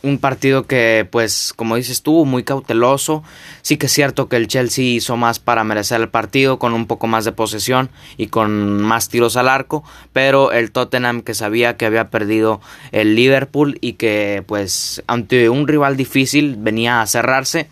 un 0.02 0.18
partido 0.18 0.66
que, 0.66 1.06
pues, 1.10 1.52
como 1.54 1.76
dices 1.76 1.92
estuvo 1.92 2.24
muy 2.24 2.42
cauteloso. 2.42 3.22
Sí 3.62 3.76
que 3.76 3.86
es 3.86 3.92
cierto 3.92 4.28
que 4.28 4.36
el 4.36 4.48
Chelsea 4.48 4.84
hizo 4.84 5.16
más 5.16 5.38
para 5.38 5.64
merecer 5.64 6.00
el 6.00 6.08
partido, 6.08 6.58
con 6.58 6.72
un 6.72 6.86
poco 6.86 7.06
más 7.06 7.24
de 7.24 7.32
posesión 7.32 7.90
y 8.16 8.28
con 8.28 8.82
más 8.82 9.08
tiros 9.08 9.36
al 9.36 9.48
arco, 9.48 9.84
pero 10.12 10.52
el 10.52 10.70
Tottenham 10.70 11.22
que 11.22 11.34
sabía 11.34 11.76
que 11.76 11.86
había 11.86 12.10
perdido 12.10 12.60
el 12.92 13.14
Liverpool 13.14 13.78
y 13.80 13.94
que, 13.94 14.42
pues, 14.46 15.02
ante 15.06 15.48
un 15.48 15.68
rival 15.68 15.96
difícil 15.96 16.56
venía 16.58 17.02
a 17.02 17.06
cerrarse 17.06 17.68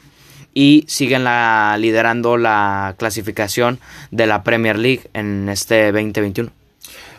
y 0.54 0.84
siguen 0.88 1.24
la, 1.24 1.76
liderando 1.78 2.36
la 2.36 2.94
clasificación 2.98 3.78
de 4.10 4.26
la 4.26 4.42
Premier 4.42 4.78
League 4.78 5.08
en 5.14 5.48
este 5.48 5.92
2021. 5.92 6.50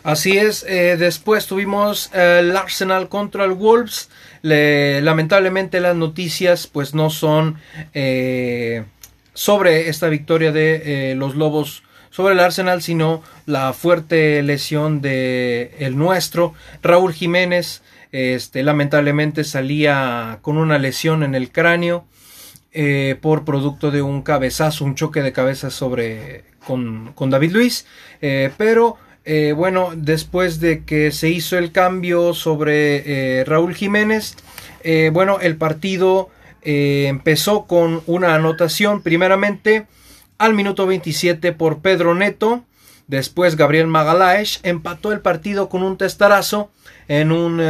Así 0.02 0.38
es, 0.38 0.64
eh, 0.66 0.96
después 0.98 1.46
tuvimos 1.46 2.10
el 2.14 2.56
Arsenal 2.56 3.08
contra 3.08 3.44
el 3.44 3.52
Wolves. 3.52 4.08
Lamentablemente 4.42 5.80
las 5.80 5.96
noticias 5.96 6.66
pues 6.66 6.94
no 6.94 7.10
son 7.10 7.56
eh, 7.94 8.84
sobre 9.34 9.88
esta 9.88 10.08
victoria 10.08 10.52
de 10.52 11.10
eh, 11.12 11.14
los 11.14 11.34
Lobos 11.34 11.82
sobre 12.10 12.34
el 12.34 12.40
Arsenal, 12.40 12.82
sino 12.82 13.22
la 13.46 13.72
fuerte 13.72 14.42
lesión 14.42 15.00
de 15.00 15.76
el 15.78 15.96
nuestro 15.96 16.54
Raúl 16.82 17.12
Jiménez. 17.12 17.82
Este, 18.10 18.64
lamentablemente 18.64 19.44
salía 19.44 20.40
con 20.42 20.56
una 20.56 20.78
lesión 20.78 21.22
en 21.22 21.36
el 21.36 21.52
cráneo 21.52 22.06
por 23.20 23.44
producto 23.44 23.90
de 23.90 24.02
un 24.02 24.22
cabezazo, 24.22 24.84
un 24.84 24.96
choque 24.96 25.22
de 25.22 25.32
cabeza 25.32 25.70
sobre 25.70 26.44
con, 26.66 27.12
con 27.14 27.30
David 27.30 27.52
Luis, 27.52 27.86
pero 28.20 28.96
eh, 29.24 29.52
bueno, 29.54 29.90
después 29.94 30.60
de 30.60 30.84
que 30.84 31.12
se 31.12 31.28
hizo 31.28 31.58
el 31.58 31.72
cambio 31.72 32.32
sobre 32.32 33.40
eh, 33.40 33.44
Raúl 33.44 33.74
Jiménez, 33.74 34.34
eh, 34.82 35.10
bueno, 35.12 35.38
el 35.40 35.56
partido 35.56 36.30
empezó 36.62 37.66
con 37.66 38.02
una 38.06 38.34
anotación. 38.34 39.02
Primeramente 39.02 39.86
al 40.36 40.52
minuto 40.52 40.86
27 40.86 41.52
por 41.52 41.80
Pedro 41.80 42.14
Neto, 42.14 42.64
después 43.06 43.56
Gabriel 43.56 43.86
Magalaes 43.86 44.60
empató 44.62 45.12
el 45.12 45.20
partido 45.20 45.70
con 45.70 45.82
un 45.82 45.96
testarazo 45.96 46.70
en 47.08 47.32
un 47.32 47.62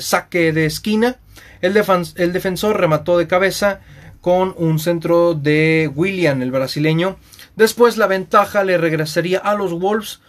saque 0.00 0.52
de 0.52 0.66
esquina, 0.66 1.16
el, 1.60 1.76
el 2.16 2.32
defensor 2.32 2.80
remató 2.80 3.18
de 3.18 3.26
cabeza 3.26 3.80
con 4.20 4.54
un 4.56 4.78
centro 4.78 5.34
de 5.34 5.90
William, 5.92 6.40
el 6.40 6.52
brasileño, 6.52 7.16
después 7.56 7.96
la 7.96 8.06
ventaja 8.06 8.62
le 8.62 8.78
regresaría 8.78 9.38
a 9.38 9.54
los 9.54 9.72
Wolves 9.72 10.20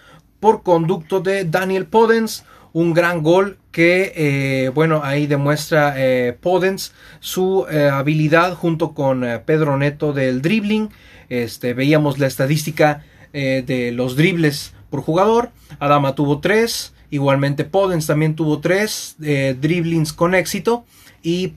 por 0.42 0.64
conducto 0.64 1.22
de 1.22 1.46
Daniel 1.46 1.86
Podens. 1.86 2.44
Un 2.74 2.94
gran 2.94 3.22
gol 3.22 3.58
que, 3.72 4.12
eh, 4.16 4.70
bueno, 4.70 5.02
ahí 5.04 5.28
demuestra 5.28 5.94
eh, 5.98 6.34
Podens 6.34 6.94
su 7.20 7.66
eh, 7.70 7.90
habilidad 7.90 8.56
junto 8.56 8.94
con 8.94 9.26
Pedro 9.46 9.78
Neto 9.78 10.12
del 10.12 10.42
dribbling. 10.42 10.90
Este, 11.30 11.74
veíamos 11.74 12.20
la 12.20 12.28
estadística 12.28 13.06
de 13.32 13.94
los 13.94 14.18
dribles 14.18 14.74
por 14.90 15.02
jugador. 15.02 15.52
Adama 15.80 16.16
tuvo 16.16 16.40
tres. 16.42 16.94
Igualmente 17.12 17.64
Podens 17.64 18.08
también 18.08 18.36
tuvo 18.36 18.60
tres 18.60 19.16
dribblings 19.18 20.12
con 20.12 20.36
éxito. 20.36 20.84
Y 21.24 21.54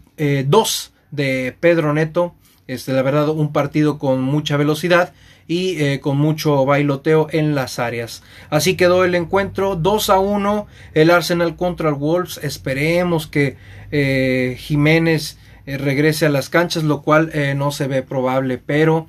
dos 0.46 0.92
de 1.10 1.56
Pedro 1.58 1.92
Neto. 1.92 2.34
Este, 2.68 2.92
la 2.92 3.02
verdad, 3.02 3.28
un 3.28 3.52
partido 3.52 3.98
con 3.98 4.22
mucha 4.22 4.56
velocidad 4.56 5.12
y 5.46 5.82
eh, 5.82 6.00
con 6.00 6.18
mucho 6.18 6.64
bailoteo 6.64 7.28
en 7.30 7.54
las 7.54 7.78
áreas. 7.78 8.22
Así 8.50 8.76
quedó 8.76 9.04
el 9.04 9.14
encuentro 9.14 9.76
2 9.76 10.10
a 10.10 10.18
1 10.18 10.66
el 10.94 11.10
Arsenal 11.10 11.56
contra 11.56 11.88
el 11.90 11.94
Wolves. 11.94 12.40
Esperemos 12.42 13.26
que 13.26 13.56
eh, 13.90 14.56
Jiménez 14.58 15.38
eh, 15.66 15.78
regrese 15.78 16.26
a 16.26 16.30
las 16.30 16.48
canchas, 16.48 16.84
lo 16.84 17.02
cual 17.02 17.32
no 17.56 17.70
se 17.70 17.86
ve 17.86 18.02
probable, 18.02 18.58
pero 18.58 19.06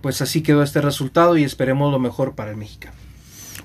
pues 0.00 0.20
así 0.20 0.42
quedó 0.42 0.64
este 0.64 0.80
resultado 0.80 1.36
y 1.36 1.44
esperemos 1.44 1.92
lo 1.92 2.00
mejor 2.00 2.34
para 2.34 2.50
el 2.50 2.56
mexicano 2.56 2.96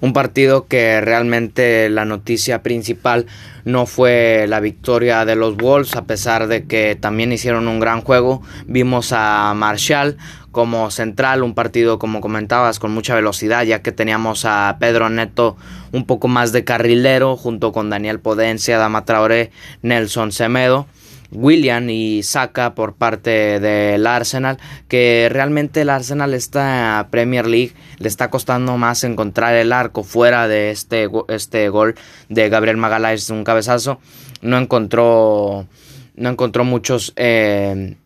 un 0.02 0.14
partido 0.14 0.68
que 0.68 1.02
realmente 1.02 1.90
la 1.90 2.06
noticia 2.06 2.62
principal 2.62 3.26
no 3.66 3.86
fue 3.86 4.46
la 4.48 4.60
victoria 4.60 5.26
de 5.26 5.36
los 5.36 5.58
Wolves, 5.58 5.96
a 5.96 6.06
pesar 6.06 6.48
de 6.48 6.66
que 6.66 6.96
también 6.96 7.32
hicieron 7.34 7.68
un 7.68 7.80
gran 7.80 8.02
juego. 8.02 8.42
Vimos 8.66 9.12
a 9.12 9.54
Marshall 9.56 10.18
como 10.58 10.90
central, 10.90 11.44
un 11.44 11.54
partido 11.54 12.00
como 12.00 12.20
comentabas 12.20 12.80
con 12.80 12.92
mucha 12.92 13.14
velocidad, 13.14 13.64
ya 13.64 13.84
que 13.84 13.92
teníamos 13.92 14.44
a 14.44 14.76
Pedro 14.80 15.08
Neto 15.08 15.56
un 15.92 16.08
poco 16.08 16.28
más 16.28 16.52
de 16.52 16.64
carrilero, 16.64 17.38
junto 17.38 17.72
con 17.72 17.92
Daniel 17.92 18.20
Podencia, 18.20 18.80
Dama 18.80 19.06
Traoré, 19.06 19.52
Nelson 19.84 20.32
Semedo. 20.32 20.88
William 21.30 21.90
y 21.92 22.24
Saka 22.24 22.74
por 22.74 22.96
parte 22.96 23.60
del 23.60 24.08
Arsenal, 24.08 24.58
que 24.88 25.28
realmente 25.30 25.82
el 25.82 25.90
Arsenal 25.92 26.34
esta 26.34 27.08
Premier 27.12 27.46
League 27.46 27.74
le 28.00 28.08
está 28.08 28.30
costando 28.32 28.78
más 28.78 29.04
encontrar 29.04 29.54
el 29.54 29.74
arco 29.74 30.04
fuera 30.04 30.48
de 30.48 30.72
este, 30.72 31.08
este 31.28 31.70
gol 31.70 31.96
de 32.30 32.50
Gabriel 32.50 32.78
Magalhaes, 32.78 33.30
un 33.30 33.44
cabezazo, 33.44 34.00
no 34.42 34.58
encontró 34.58 35.68
no 36.16 36.30
encontró 36.30 36.64
muchos 36.64 37.12
eh, 37.18 37.98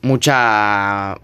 mucha 0.00 1.16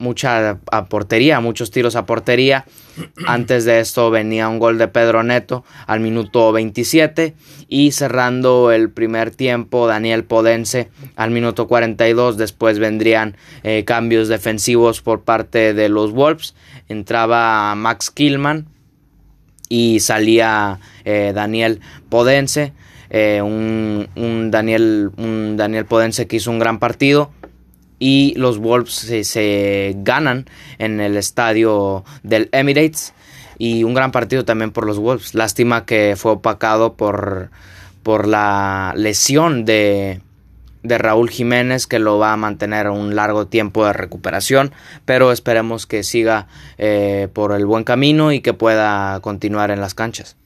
mucha 0.00 0.58
a 0.72 0.86
portería, 0.86 1.38
muchos 1.40 1.70
tiros 1.70 1.94
a 1.94 2.06
portería. 2.06 2.64
Antes 3.26 3.64
de 3.64 3.78
esto 3.78 4.10
venía 4.10 4.48
un 4.48 4.58
gol 4.58 4.78
de 4.78 4.88
Pedro 4.88 5.22
Neto 5.22 5.64
al 5.86 6.00
minuto 6.00 6.50
27 6.50 7.34
y 7.68 7.92
cerrando 7.92 8.72
el 8.72 8.90
primer 8.90 9.30
tiempo 9.30 9.86
Daniel 9.86 10.24
Podense 10.24 10.88
al 11.16 11.30
minuto 11.30 11.68
42. 11.68 12.36
Después 12.36 12.78
vendrían 12.78 13.36
eh, 13.62 13.84
cambios 13.84 14.28
defensivos 14.28 15.02
por 15.02 15.22
parte 15.22 15.74
de 15.74 15.88
los 15.88 16.12
Wolves. 16.12 16.54
Entraba 16.88 17.74
Max 17.76 18.10
Killman 18.10 18.66
y 19.68 20.00
salía 20.00 20.80
eh, 21.04 21.32
Daniel 21.34 21.80
Podense. 22.08 22.72
Eh, 23.12 23.42
un, 23.42 24.08
un, 24.14 24.50
Daniel, 24.50 25.10
un 25.16 25.56
Daniel 25.56 25.84
Podense 25.84 26.26
que 26.26 26.36
hizo 26.36 26.50
un 26.50 26.60
gran 26.60 26.78
partido 26.78 27.32
y 28.00 28.34
los 28.36 28.58
Wolves 28.58 28.94
se, 29.22 29.94
ganan 29.98 30.46
en 30.78 31.00
el 31.00 31.16
estadio 31.16 32.02
del 32.24 32.48
Emirates 32.50 33.12
y 33.58 33.84
un 33.84 33.94
gran 33.94 34.10
partido 34.10 34.44
también 34.44 34.72
por 34.72 34.86
los 34.86 34.98
Wolves. 34.98 35.34
Lástima 35.34 35.84
que 35.84 36.14
fue 36.16 36.32
opacado 36.32 36.94
por, 36.94 37.50
por 38.02 38.26
la 38.26 38.94
lesión 38.96 39.66
de, 39.66 40.22
de 40.82 40.98
Raúl 40.98 41.28
Jiménez 41.28 41.86
que 41.86 41.98
lo 41.98 42.18
va 42.18 42.32
a 42.32 42.36
mantener 42.38 42.88
un 42.88 43.14
largo 43.14 43.46
tiempo 43.46 43.84
de 43.84 43.92
recuperación, 43.92 44.72
pero 45.04 45.30
esperemos 45.30 45.86
que 45.86 46.02
siga 46.02 46.46
eh, 46.78 47.28
por 47.32 47.52
el 47.52 47.66
buen 47.66 47.84
camino 47.84 48.32
y 48.32 48.40
que 48.40 48.54
pueda 48.54 49.20
continuar 49.20 49.70
en 49.70 49.82
las 49.82 49.94
canchas. 49.94 50.36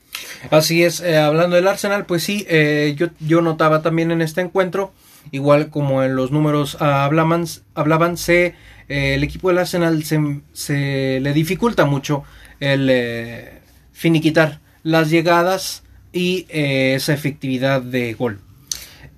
Así 0.51 0.83
es, 0.83 0.99
eh, 0.99 1.17
hablando 1.17 1.55
del 1.55 1.67
Arsenal, 1.67 2.05
pues 2.05 2.23
sí, 2.23 2.45
eh, 2.49 2.95
yo, 2.97 3.07
yo 3.19 3.41
notaba 3.41 3.81
también 3.81 4.11
en 4.11 4.21
este 4.21 4.41
encuentro 4.41 4.93
igual 5.31 5.69
como 5.69 6.03
en 6.03 6.15
los 6.15 6.31
números 6.31 6.77
hablaban, 6.81 7.45
hablaban 7.73 8.17
se, 8.17 8.55
eh, 8.89 9.15
el 9.15 9.23
equipo 9.23 9.49
del 9.49 9.59
Arsenal 9.59 10.03
se, 10.03 11.19
le 11.19 11.33
dificulta 11.33 11.85
mucho 11.85 12.23
el 12.59 12.89
eh, 12.89 13.61
finiquitar 13.91 14.59
las 14.83 15.09
llegadas 15.09 15.83
y 16.13 16.45
eh, 16.49 16.93
esa 16.95 17.13
efectividad 17.13 17.81
de 17.81 18.13
gol. 18.13 18.39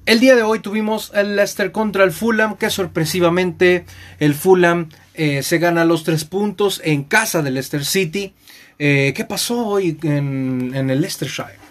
El 0.05 0.21
día 0.21 0.35
de 0.35 0.43
hoy 0.43 0.59
tuvimos 0.59 1.11
el 1.13 1.35
Leicester 1.35 1.71
contra 1.73 2.05
el 2.05 2.11
Fulham, 2.11 2.55
que 2.55 2.69
sorpresivamente 2.69 3.85
el 4.19 4.35
Fulham 4.35 4.87
se 5.13 5.57
gana 5.57 5.83
los 5.83 6.03
tres 6.03 6.23
puntos 6.23 6.79
en 6.85 7.03
casa 7.03 7.41
del 7.41 7.55
Leicester 7.55 7.83
City. 7.83 8.33
¿Qué 8.77 9.25
pasó 9.27 9.65
hoy 9.65 9.97
en, 10.03 10.71
en 10.75 10.89
el 10.89 11.01
Leicestershire? 11.01 11.66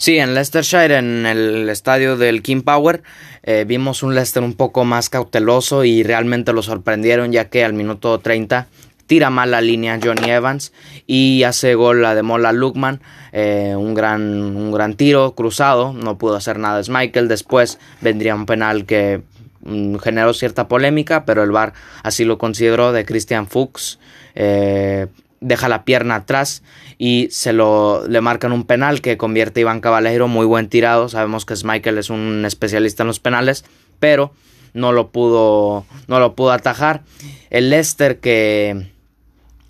Sí, 0.00 0.16
en 0.16 0.32
Leicestershire, 0.32 0.96
en 0.96 1.26
el 1.26 1.68
estadio 1.68 2.16
del 2.16 2.42
King 2.42 2.62
Power, 2.62 3.02
eh, 3.42 3.66
vimos 3.68 4.02
un 4.02 4.14
Leicester 4.14 4.42
un 4.42 4.54
poco 4.54 4.86
más 4.86 5.10
cauteloso 5.10 5.84
y 5.84 6.02
realmente 6.02 6.54
lo 6.54 6.62
sorprendieron 6.62 7.32
ya 7.32 7.50
que 7.50 7.66
al 7.66 7.74
minuto 7.74 8.18
30 8.18 8.66
tira 9.06 9.28
mal 9.28 9.50
la 9.50 9.60
línea 9.60 10.00
Johnny 10.02 10.30
Evans 10.30 10.72
y 11.06 11.42
hace 11.42 11.74
gol 11.74 12.00
la 12.00 12.14
de 12.14 12.22
Mola 12.22 12.52
Lukman, 12.52 13.02
eh, 13.32 13.74
un, 13.76 13.92
gran, 13.92 14.22
un 14.22 14.72
gran 14.72 14.94
tiro 14.94 15.34
cruzado, 15.34 15.92
no 15.92 16.16
pudo 16.16 16.36
hacer 16.36 16.58
nada 16.58 16.80
Michael, 16.88 17.28
después 17.28 17.78
vendría 18.00 18.34
un 18.34 18.46
penal 18.46 18.86
que 18.86 19.20
mm, 19.64 19.96
generó 19.96 20.32
cierta 20.32 20.66
polémica, 20.66 21.26
pero 21.26 21.42
el 21.42 21.50
VAR 21.50 21.74
así 22.02 22.24
lo 22.24 22.38
consideró 22.38 22.92
de 22.92 23.04
Christian 23.04 23.46
Fuchs. 23.46 23.98
Eh, 24.34 25.08
deja 25.40 25.68
la 25.68 25.84
pierna 25.84 26.16
atrás 26.16 26.62
y 26.98 27.28
se 27.30 27.52
lo 27.52 28.06
le 28.06 28.20
marcan 28.20 28.52
un 28.52 28.64
penal 28.64 29.00
que 29.00 29.16
convierte 29.16 29.60
a 29.60 29.62
Iván 29.62 29.80
Caballero 29.80 30.28
muy 30.28 30.46
buen 30.46 30.68
tirado. 30.68 31.08
Sabemos 31.08 31.44
que 31.44 31.54
Michael 31.64 31.98
es 31.98 32.10
un 32.10 32.44
especialista 32.44 33.02
en 33.02 33.08
los 33.08 33.20
penales, 33.20 33.64
pero 33.98 34.32
no 34.74 34.92
lo 34.92 35.10
pudo 35.10 35.86
no 36.06 36.20
lo 36.20 36.34
pudo 36.34 36.52
atajar. 36.52 37.02
El 37.48 37.70
Leicester 37.70 38.20
que 38.20 38.90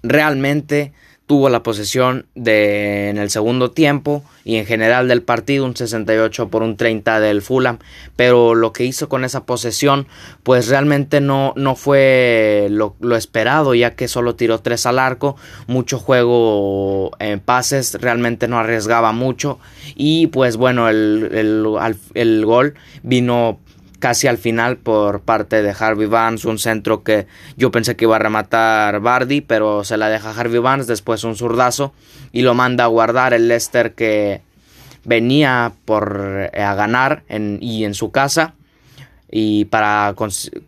realmente 0.03 0.93
tuvo 1.31 1.49
la 1.49 1.63
posesión 1.63 2.27
de, 2.35 3.09
en 3.09 3.17
el 3.17 3.31
segundo 3.31 3.71
tiempo 3.71 4.25
y 4.43 4.57
en 4.57 4.67
general 4.67 5.07
del 5.07 5.23
partido 5.23 5.65
un 5.65 5.77
68 5.77 6.49
por 6.49 6.65
un 6.65 6.77
30 6.77 7.21
del 7.21 7.41
Fulham. 7.41 7.79
Pero 8.17 8.57
lo 8.57 8.73
que 8.73 8.85
hizo 8.85 9.09
con 9.09 9.25
esa 9.25 9.47
posesión 9.47 10.09
pues 10.43 10.67
realmente 10.67 11.21
no, 11.21 11.53
no 11.55 11.77
fue 11.77 12.67
lo, 12.71 12.97
esperado 13.15 13.77
ya 13.77 13.95
que 13.95 14.09
solo 14.09 14.35
tiró 14.35 14.59
tres 14.59 14.87
al 14.87 14.99
arco 14.99 15.37
mucho 15.69 16.01
juego 16.01 17.13
en 17.21 17.39
pases 17.39 17.95
realmente 18.01 18.49
no 18.49 18.59
arriesgaba 18.59 19.13
mucho. 19.13 19.61
Y 19.95 20.27
pues 20.27 20.57
bueno 20.57 20.89
el, 20.89 21.29
el, 21.31 21.97
el 22.15 22.45
gol 22.45 22.75
vino 23.05 23.61
casi 24.01 24.27
al 24.27 24.39
final 24.39 24.79
por 24.79 25.21
parte 25.21 25.63
de 25.63 25.75
Harvey 25.79 26.09
Barnes, 26.09 26.45
un 26.45 26.59
centro 26.59 27.05
que 27.05 27.27
yo 27.57 27.71
pensé 27.71 27.95
que 27.95 28.07
iba 28.07 28.17
a 28.17 28.19
rematar 28.19 28.99
Bardi, 29.01 29.43
pero 29.43 29.85
se 29.85 29.97
la 29.97 30.09
deja 30.09 30.31
Harvey 30.31 30.59
Barnes, 30.59 30.89
después 30.89 31.23
un 31.23 31.37
zurdazo 31.37 31.93
y 32.33 32.43
lo 32.43 32.55
manda 32.55 32.85
a 32.85 32.89
guardar 32.89 33.35
el 33.35 33.47
Leicester 33.47 33.95
que 33.95 34.41
venía 35.05 35.73
por 35.85 36.51
eh, 36.53 36.63
a 36.63 36.75
ganar 36.75 37.23
y 37.29 37.85
en 37.85 37.95
su 37.95 38.11
casa 38.11 38.55
y 39.31 39.67
para, 39.67 40.15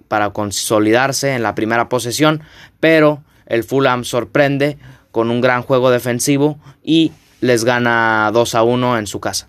para 0.09 0.31
consolidarse 0.31 1.35
en 1.35 1.43
la 1.43 1.55
primera 1.55 1.89
posesión, 1.89 2.43
pero 2.81 3.25
el 3.47 3.65
Fulham 3.65 4.05
sorprende 4.05 4.79
con 5.11 5.31
un 5.31 5.41
gran 5.41 5.63
juego 5.63 5.91
defensivo 5.91 6.59
y 6.85 7.13
les 7.41 7.65
gana 7.65 8.31
2 8.33 8.55
a 8.55 8.63
1 8.63 8.99
en 8.99 9.07
su 9.07 9.21
casa. 9.21 9.49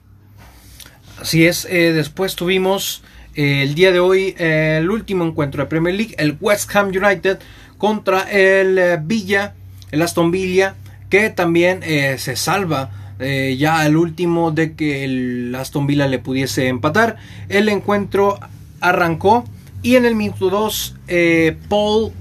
Así 1.20 1.46
es, 1.46 1.66
eh, 1.66 1.94
después 1.94 2.36
tuvimos 2.36 3.04
el 3.36 3.76
día 3.76 3.92
de 3.92 4.00
hoy 4.00 4.36
el 4.38 4.90
último 4.90 5.26
encuentro 5.26 5.64
de 5.64 5.70
Premier 5.70 5.96
League, 5.96 6.16
el 6.18 6.38
West 6.40 6.74
Ham 6.76 6.88
United 6.90 7.40
contra 7.78 8.22
el 8.32 8.78
eh, 8.78 9.00
Villa, 9.02 9.56
el 9.92 10.02
Aston 10.02 10.32
Villa, 10.32 10.76
que 11.14 11.30
también 11.30 11.82
eh, 11.84 12.16
se 12.18 12.36
salva 12.36 12.90
eh, 13.20 13.56
ya 13.60 13.82
al 13.82 13.98
último 13.98 14.50
de 14.50 14.74
que 14.74 15.04
el 15.04 15.54
Aston 15.54 15.86
Villa 15.86 16.08
le 16.08 16.18
pudiese 16.18 16.70
empatar. 16.70 17.18
El 17.50 17.70
encuentro 17.70 18.40
arrancó 18.82 19.44
y 19.84 19.96
en 19.96 20.06
el 20.06 20.16
minuto 20.16 20.50
2 20.50 20.96
eh, 21.08 21.56
Paul 21.70 22.14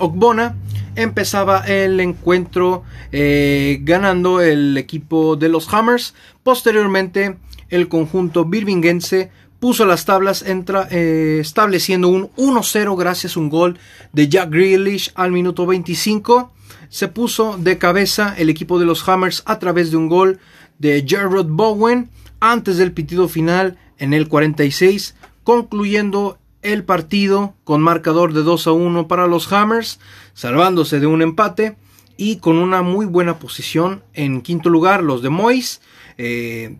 Ogbona 0.00 0.56
empezaba 0.96 1.60
el 1.60 2.00
encuentro 2.00 2.82
ganando 3.12 4.40
el 4.40 4.76
equipo 4.78 5.36
de 5.36 5.48
los 5.48 5.72
Hammers. 5.72 6.14
Posteriormente 6.42 7.36
el 7.70 7.88
conjunto 7.88 8.44
birminguense 8.44 9.30
puso 9.64 9.86
las 9.86 10.04
tablas 10.04 10.42
entra, 10.42 10.88
eh, 10.90 11.38
estableciendo 11.40 12.08
un 12.08 12.28
1-0 12.36 12.98
gracias 12.98 13.34
a 13.34 13.40
un 13.40 13.48
gol 13.48 13.78
de 14.12 14.28
Jack 14.28 14.50
Grealish 14.50 15.10
al 15.14 15.32
minuto 15.32 15.64
25. 15.64 16.52
Se 16.90 17.08
puso 17.08 17.56
de 17.56 17.78
cabeza 17.78 18.34
el 18.36 18.50
equipo 18.50 18.78
de 18.78 18.84
los 18.84 19.08
Hammers 19.08 19.42
a 19.46 19.58
través 19.58 19.90
de 19.90 19.96
un 19.96 20.10
gol 20.10 20.38
de 20.78 21.02
Gerard 21.08 21.46
Bowen 21.46 22.10
antes 22.40 22.76
del 22.76 22.92
pitido 22.92 23.26
final 23.26 23.78
en 23.96 24.12
el 24.12 24.28
46, 24.28 25.14
concluyendo 25.44 26.36
el 26.60 26.84
partido 26.84 27.54
con 27.64 27.80
marcador 27.80 28.34
de 28.34 28.42
2 28.42 28.66
a 28.66 28.72
1 28.72 29.08
para 29.08 29.26
los 29.26 29.50
Hammers, 29.50 29.98
salvándose 30.34 31.00
de 31.00 31.06
un 31.06 31.22
empate 31.22 31.78
y 32.18 32.36
con 32.36 32.58
una 32.58 32.82
muy 32.82 33.06
buena 33.06 33.38
posición 33.38 34.02
en 34.12 34.42
quinto 34.42 34.68
lugar 34.68 35.02
los 35.02 35.22
de 35.22 35.30
Mois, 35.30 35.80
eh, 36.18 36.76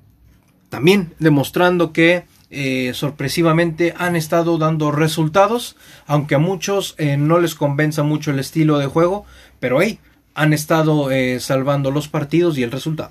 también 0.68 1.14
demostrando 1.18 1.90
que 1.94 2.27
eh, 2.54 2.94
sorpresivamente 2.94 3.94
han 3.96 4.16
estado 4.16 4.58
dando 4.58 4.90
resultados, 4.90 5.76
aunque 6.06 6.36
a 6.36 6.38
muchos 6.38 6.94
eh, 6.98 7.16
no 7.16 7.38
les 7.38 7.54
convenza 7.54 8.02
mucho 8.02 8.30
el 8.30 8.38
estilo 8.38 8.78
de 8.78 8.86
juego, 8.86 9.26
pero 9.60 9.82
hey, 9.82 9.98
han 10.34 10.52
estado 10.52 11.10
eh, 11.10 11.40
salvando 11.40 11.90
los 11.90 12.08
partidos 12.08 12.56
y 12.56 12.62
el 12.62 12.70
resultado. 12.70 13.10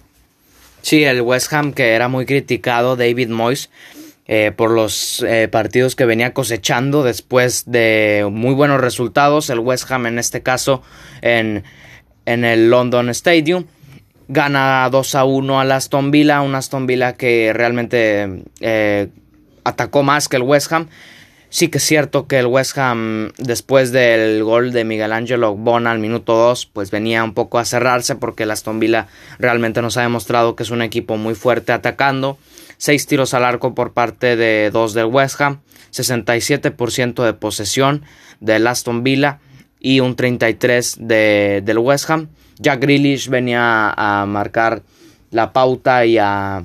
Sí, 0.82 1.04
el 1.04 1.22
West 1.22 1.52
Ham 1.54 1.74
que 1.74 1.92
era 1.92 2.08
muy 2.08 2.26
criticado, 2.26 2.96
David 2.96 3.30
Moyes, 3.30 3.70
por 4.56 4.72
los 4.72 5.24
partidos 5.52 5.96
que 5.96 6.06
venía 6.06 6.34
cosechando 6.34 7.04
después 7.04 7.66
de 7.68 8.28
muy 8.32 8.54
buenos 8.54 8.80
resultados, 8.82 9.50
el 9.50 9.60
West 9.60 9.92
Ham 9.92 10.08
en 10.08 10.18
este 10.18 10.42
caso 10.42 10.82
en, 11.22 11.64
en 12.26 12.46
el 12.46 12.70
London 12.70 13.10
Stadium 13.10 13.66
gana 14.28 14.90
2 14.90 15.16
a 15.16 15.26
1 15.26 15.60
al 15.60 15.72
Aston 15.72 16.12
Villa, 16.12 16.42
un 16.42 16.56
Aston 16.56 16.88
Villa 16.88 17.14
que 17.14 17.52
realmente 17.54 18.44
atacó 19.64 20.04
más 20.04 20.28
que 20.28 20.38
el 20.38 20.44
West 20.44 20.72
Ham. 20.72 20.88
Sí 21.50 21.68
que 21.68 21.78
es 21.78 21.84
cierto 21.84 22.26
que 22.26 22.40
el 22.40 22.48
West 22.48 22.78
Ham, 22.80 23.32
después 23.38 23.92
del 23.92 24.44
gol 24.44 24.72
de 24.72 24.86
Miguel 24.86 25.14
Ángelo 25.14 25.56
Bona 25.56 25.92
al 25.92 26.00
minuto 26.00 26.36
2, 26.36 26.66
pues 26.74 26.90
venía 26.90 27.24
un 27.24 27.36
poco 27.36 27.60
a 27.60 27.66
cerrarse 27.66 28.16
porque 28.16 28.44
el 28.44 28.52
Aston 28.52 28.80
Villa 28.80 29.06
realmente 29.38 29.84
nos 29.84 29.98
ha 29.98 30.02
demostrado 30.02 30.56
que 30.56 30.64
es 30.64 30.72
un 30.72 30.82
equipo 30.82 31.16
muy 31.18 31.36
fuerte 31.36 31.72
atacando. 31.72 32.40
Seis 32.78 33.06
tiros 33.06 33.36
al 33.36 33.46
arco 33.46 33.76
por 33.76 33.94
parte 33.94 34.36
de 34.36 34.72
dos 34.72 34.94
del 34.96 35.06
West 35.06 35.40
Ham, 35.42 35.62
67% 35.92 37.24
de 37.24 37.34
posesión 37.34 38.04
del 38.40 38.66
Aston 38.66 39.04
Villa 39.04 39.40
y 39.80 40.00
un 40.00 40.16
33% 40.16 40.98
de, 40.98 41.62
del 41.64 41.78
West 41.78 42.10
Ham. 42.10 42.30
Jack 42.58 42.82
Grealish 42.82 43.30
venía 43.30 43.94
a 43.96 44.26
marcar 44.26 44.82
la 45.30 45.54
pauta 45.54 46.06
y 46.06 46.18
a 46.18 46.64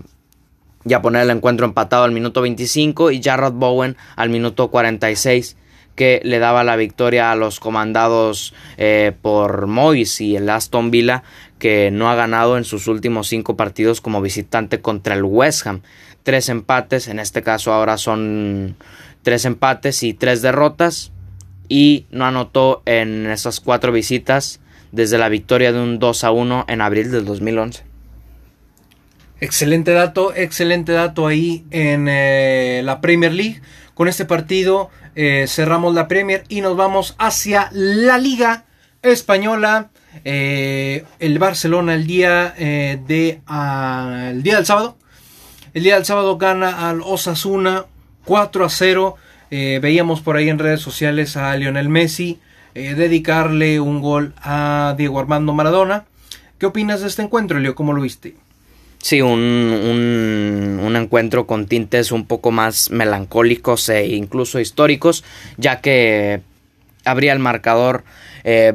ya 0.85 1.03
poner 1.03 1.23
el 1.23 1.31
encuentro 1.31 1.67
empatado 1.67 2.05
al 2.05 2.13
minuto 2.13 2.41
25 2.41 3.11
y 3.11 3.23
Jarrod 3.23 3.55
Bowen 3.55 3.97
al 4.17 4.31
minuto 4.31 4.69
46 4.69 5.57
que 5.99 6.21
le 6.23 6.39
daba 6.39 6.63
la 6.63 6.77
victoria 6.77 7.33
a 7.33 7.37
los 7.37 7.59
comandados 7.59 8.55
eh, 8.77 9.13
por 9.21 9.67
Moyes 9.67 10.21
y 10.21 10.37
el 10.37 10.49
Aston 10.49 10.93
Villa 10.93 11.25
que 11.59 11.91
no 11.91 12.09
ha 12.09 12.15
ganado 12.15 12.57
en 12.57 12.63
sus 12.63 12.87
últimos 12.87 13.27
cinco 13.27 13.57
partidos 13.57 14.01
como 14.01 14.23
visitante 14.23 14.81
contra 14.81 15.17
el 15.17 15.25
West 15.25 15.67
Ham. 15.67 15.83
Tres 16.23 16.49
empates, 16.49 17.09
en 17.09 17.19
este 17.19 17.43
caso 17.43 17.73
ahora 17.73 17.99
son 17.99 18.77
tres 19.23 19.45
empates 19.45 20.05
y 20.05 20.15
tres 20.15 20.41
derrotas 20.41 21.11
y 21.69 22.07
no 22.13 22.27
anotó 22.27 22.83
en 22.87 23.27
esas 23.27 23.59
cuatro 23.59 23.91
visitas 23.91 24.61
desde 24.93 25.19
la 25.19 25.29
victoria 25.29 25.73
de 25.73 25.81
un 25.81 25.99
2 25.99 26.25
a 26.25 26.31
1 26.31 26.67
en 26.69 26.81
abril 26.81 27.11
del 27.11 27.25
2011. 27.25 27.88
Excelente 29.41 29.93
dato, 29.93 30.35
excelente 30.35 30.91
dato 30.91 31.29
ahí 31.29 31.65
en 31.71 32.09
eh, 32.09 32.83
la 32.85 33.01
Premier 33.01 33.33
League. 33.33 33.61
Con 33.95 34.09
este 34.09 34.25
partido 34.25 34.91
eh, 35.15 35.45
cerramos 35.47 35.95
la 35.95 36.09
Premier 36.09 36.43
y 36.49 36.61
nos 36.61 36.77
vamos 36.77 37.15
hacia 37.19 37.71
la 37.73 38.19
Liga 38.19 38.65
Española. 39.03 39.91
Eh, 40.25 41.05
el 41.21 41.39
Barcelona 41.39 41.95
el 41.95 42.09
día 42.09 42.53
de 42.59 43.41
ah, 43.47 44.33
día 44.35 44.57
del 44.57 44.67
sábado. 44.67 44.97
El 45.73 45.85
día 45.85 45.95
del 45.95 46.05
sábado 46.05 46.37
gana 46.37 46.89
al 46.89 47.01
Osasuna 47.03 47.87
4 48.25 48.65
a 48.65 48.69
0. 48.69 49.17
veíamos 49.51 50.21
por 50.21 50.37
ahí 50.37 50.49
en 50.49 50.59
redes 50.59 50.81
sociales 50.81 51.37
a 51.37 51.57
Lionel 51.57 51.89
Messi 51.89 52.41
dedicarle 52.75 53.79
un 53.79 54.01
gol 54.01 54.35
a 54.39 54.97
Diego 54.99 55.21
Armando 55.21 55.53
Maradona. 55.53 56.07
¿Qué 56.59 56.67
opinas 56.67 57.03
de 57.03 57.07
este 57.07 57.23
encuentro, 57.23 57.61
Leo? 57.61 57.77
¿Cómo 57.77 57.93
lo 57.93 58.03
viste? 58.03 58.35
Sí, 59.01 59.23
un, 59.23 59.39
un, 60.83 60.97
encuentro 60.97 61.47
con 61.47 61.67
tintes 61.67 62.11
un 62.11 62.27
poco 62.27 62.51
más 62.51 62.91
melancólicos 62.91 63.89
e 63.89 64.09
incluso 64.09 64.59
históricos, 64.59 65.25
ya 65.57 65.81
que 65.81 66.41
abría 67.05 67.33
el 67.33 67.39
marcador 67.39 68.05
eh, 68.45 68.73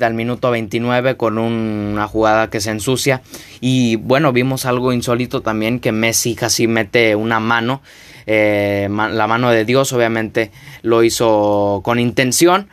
al 0.00 0.14
minuto 0.14 0.50
29 0.50 1.16
con 1.16 1.38
una 1.38 2.06
jugada 2.08 2.50
que 2.50 2.60
se 2.60 2.70
ensucia. 2.70 3.22
Y 3.60 3.96
bueno, 3.96 4.32
vimos 4.32 4.66
algo 4.66 4.92
insólito 4.92 5.40
también 5.42 5.80
que 5.80 5.92
Messi 5.92 6.34
casi 6.34 6.66
mete 6.66 7.14
una 7.14 7.40
mano, 7.40 7.82
eh, 8.26 8.88
la 8.90 9.26
mano 9.26 9.50
de 9.50 9.64
Dios, 9.64 9.92
obviamente 9.92 10.50
lo 10.82 11.02
hizo 11.02 11.80
con 11.84 11.98
intención, 11.98 12.68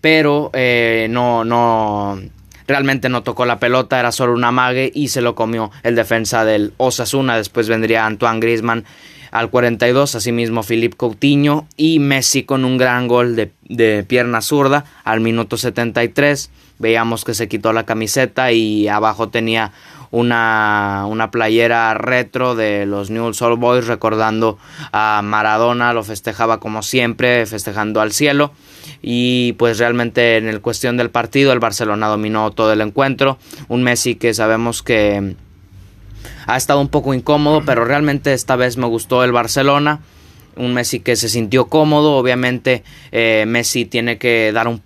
pero 0.00 0.50
eh, 0.52 1.08
no, 1.10 1.44
no 1.44 2.20
realmente 2.68 3.08
no 3.08 3.22
tocó 3.22 3.46
la 3.46 3.58
pelota, 3.58 3.98
era 3.98 4.12
solo 4.12 4.34
una 4.34 4.52
mague 4.52 4.92
y 4.94 5.08
se 5.08 5.22
lo 5.22 5.34
comió 5.34 5.72
el 5.82 5.96
defensa 5.96 6.44
del 6.44 6.74
Osasuna. 6.76 7.36
Después 7.36 7.68
vendría 7.68 8.06
Antoine 8.06 8.38
Griezmann 8.38 8.84
al 9.30 9.50
42, 9.50 10.14
asimismo 10.14 10.62
Philippe 10.62 10.96
Coutinho 10.96 11.66
y 11.76 11.98
Messi 11.98 12.44
con 12.44 12.64
un 12.64 12.78
gran 12.78 13.08
gol 13.08 13.36
de, 13.36 14.04
pierna 14.04 14.42
zurda 14.42 14.84
al 15.02 15.20
minuto 15.20 15.56
73. 15.56 16.50
Veíamos 16.78 17.24
que 17.24 17.34
se 17.34 17.48
quitó 17.48 17.72
la 17.72 17.84
camiseta 17.84 18.52
y 18.52 18.86
abajo 18.86 19.30
tenía 19.30 19.72
una, 20.10 21.04
una 21.08 21.30
playera 21.30 21.92
retro 21.94 22.54
de 22.54 22.86
los 22.86 23.10
New 23.10 23.24
Old 23.26 23.58
Boys 23.58 23.86
recordando 23.86 24.58
a 24.92 25.20
Maradona, 25.22 25.92
lo 25.92 26.04
festejaba 26.04 26.60
como 26.60 26.82
siempre, 26.82 27.44
festejando 27.46 28.00
al 28.00 28.12
cielo 28.12 28.52
y 29.02 29.52
pues 29.54 29.78
realmente 29.78 30.36
en 30.36 30.48
el 30.48 30.60
cuestión 30.60 30.96
del 30.96 31.10
partido 31.10 31.52
el 31.52 31.58
Barcelona 31.58 32.08
dominó 32.08 32.50
todo 32.50 32.72
el 32.72 32.80
encuentro, 32.80 33.38
un 33.68 33.82
Messi 33.82 34.14
que 34.14 34.34
sabemos 34.34 34.82
que 34.82 35.34
ha 36.46 36.56
estado 36.56 36.80
un 36.80 36.88
poco 36.88 37.14
incómodo, 37.14 37.62
pero 37.64 37.84
realmente 37.84 38.32
esta 38.32 38.56
vez 38.56 38.76
me 38.76 38.86
gustó 38.86 39.24
el 39.24 39.32
Barcelona, 39.32 40.00
un 40.56 40.74
Messi 40.74 41.00
que 41.00 41.16
se 41.16 41.28
sintió 41.28 41.66
cómodo, 41.66 42.16
obviamente 42.16 42.82
eh, 43.12 43.44
Messi 43.46 43.84
tiene 43.84 44.18
que 44.18 44.52
dar 44.52 44.68
un, 44.68 44.82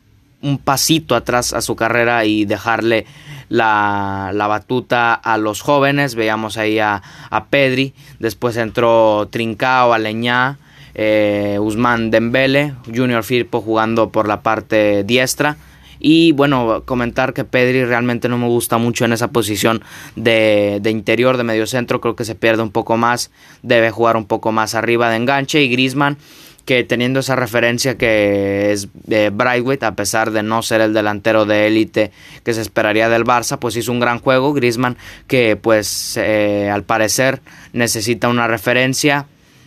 pasito 0.64 1.14
atrás 1.14 1.52
a 1.52 1.62
su 1.62 1.76
carrera 1.76 2.24
y 2.24 2.44
dejarle 2.44 3.06
la, 3.48 4.32
batuta 4.34 5.14
a 5.14 5.38
los 5.38 5.60
jóvenes. 5.60 6.16
Veíamos 6.16 6.56
ahí 6.56 6.80
a, 6.80 7.00
a 7.30 7.44
Pedri. 7.44 7.94
Después 8.18 8.56
entró 8.56 9.28
Trincao, 9.30 9.92
Aleñá 9.92 10.58
eh, 10.94 11.58
Usman 11.60 12.10
Dembele, 12.10 12.74
Junior 12.86 13.24
Firpo 13.24 13.60
jugando 13.60 14.10
por 14.10 14.28
la 14.28 14.42
parte 14.42 15.04
diestra. 15.04 15.56
Y 16.04 16.32
bueno, 16.32 16.82
comentar 16.84 17.32
que 17.32 17.44
Pedri 17.44 17.84
realmente 17.84 18.28
no 18.28 18.36
me 18.36 18.48
gusta 18.48 18.76
mucho 18.76 19.04
en 19.04 19.12
esa 19.12 19.28
posición 19.28 19.84
de, 20.16 20.82
interior, 20.84 21.36
de 21.36 21.44
medio 21.44 21.64
centro. 21.68 22.00
Creo 22.00 22.16
que 22.16 22.24
se 22.24 22.34
pierde 22.34 22.60
un 22.60 22.72
poco 22.72 22.96
más. 22.96 23.30
Debe 23.62 23.92
jugar 23.92 24.16
un 24.16 24.26
poco 24.26 24.50
más 24.50 24.74
arriba 24.74 25.10
de 25.10 25.16
enganche. 25.18 25.62
Y 25.62 25.68
Grisman, 25.68 26.18
que 26.64 26.82
teniendo 26.82 27.20
esa 27.20 27.36
referencia 27.36 27.96
que 27.98 28.72
es 28.72 28.88
de 29.04 29.32
a 29.80 29.94
pesar 29.94 30.32
de 30.32 30.42
no 30.42 30.62
ser 30.62 30.80
el 30.80 30.92
delantero 30.92 31.46
de 31.46 31.68
élite 31.68 32.10
que 32.44 32.52
se 32.52 32.62
esperaría 32.62 33.08
del 33.08 33.24
Barça, 33.24 33.60
pues 33.60 33.76
hizo 33.76 33.92
un 33.92 34.00
gran 34.00 34.18
juego. 34.18 34.52
Grisman, 34.54 34.96
que 35.28 35.54
pues 35.54 36.16
eh, 36.16 36.68
al 36.68 36.82
parecer 36.82 37.42
necesita 37.72 38.28
una 38.28 38.48
referencia 38.48 39.26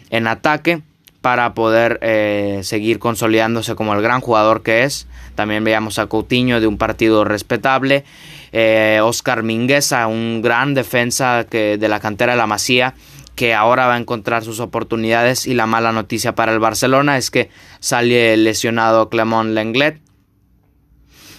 en 0.09 0.27
ataque 0.27 0.81
para 1.25 1.55
poder 1.55 1.97
eh, 2.03 2.59
seguir 2.61 2.99
consolidándose 2.99 3.73
como 3.73 3.95
el 3.95 4.03
gran 4.03 4.21
jugador 4.21 4.61
que 4.61 4.83
es. 4.83 5.07
También 5.33 5.63
veíamos 5.63 5.97
a 5.97 6.05
Coutinho 6.05 6.61
de 6.61 6.67
un 6.67 6.77
partido 6.77 7.23
respetable. 7.23 8.05
Eh, 8.51 8.99
Oscar 9.01 9.41
Mingueza, 9.41 10.05
un 10.05 10.43
gran 10.43 10.75
defensa 10.75 11.43
de 11.43 11.87
la 11.89 11.99
cantera 11.99 12.33
de 12.33 12.37
la 12.37 12.45
Masía, 12.45 12.93
que 13.33 13.55
ahora 13.55 13.87
va 13.87 13.95
a 13.95 13.97
encontrar 13.97 14.43
sus 14.43 14.59
oportunidades. 14.59 15.47
Y 15.47 15.55
la 15.55 15.65
mala 15.65 15.91
noticia 15.91 16.35
para 16.35 16.53
el 16.53 16.59
Barcelona 16.59 17.17
es 17.17 17.31
que 17.31 17.49
sale 17.79 18.37
lesionado 18.37 19.09
Clemón 19.09 19.55
Lenglet. 19.55 19.99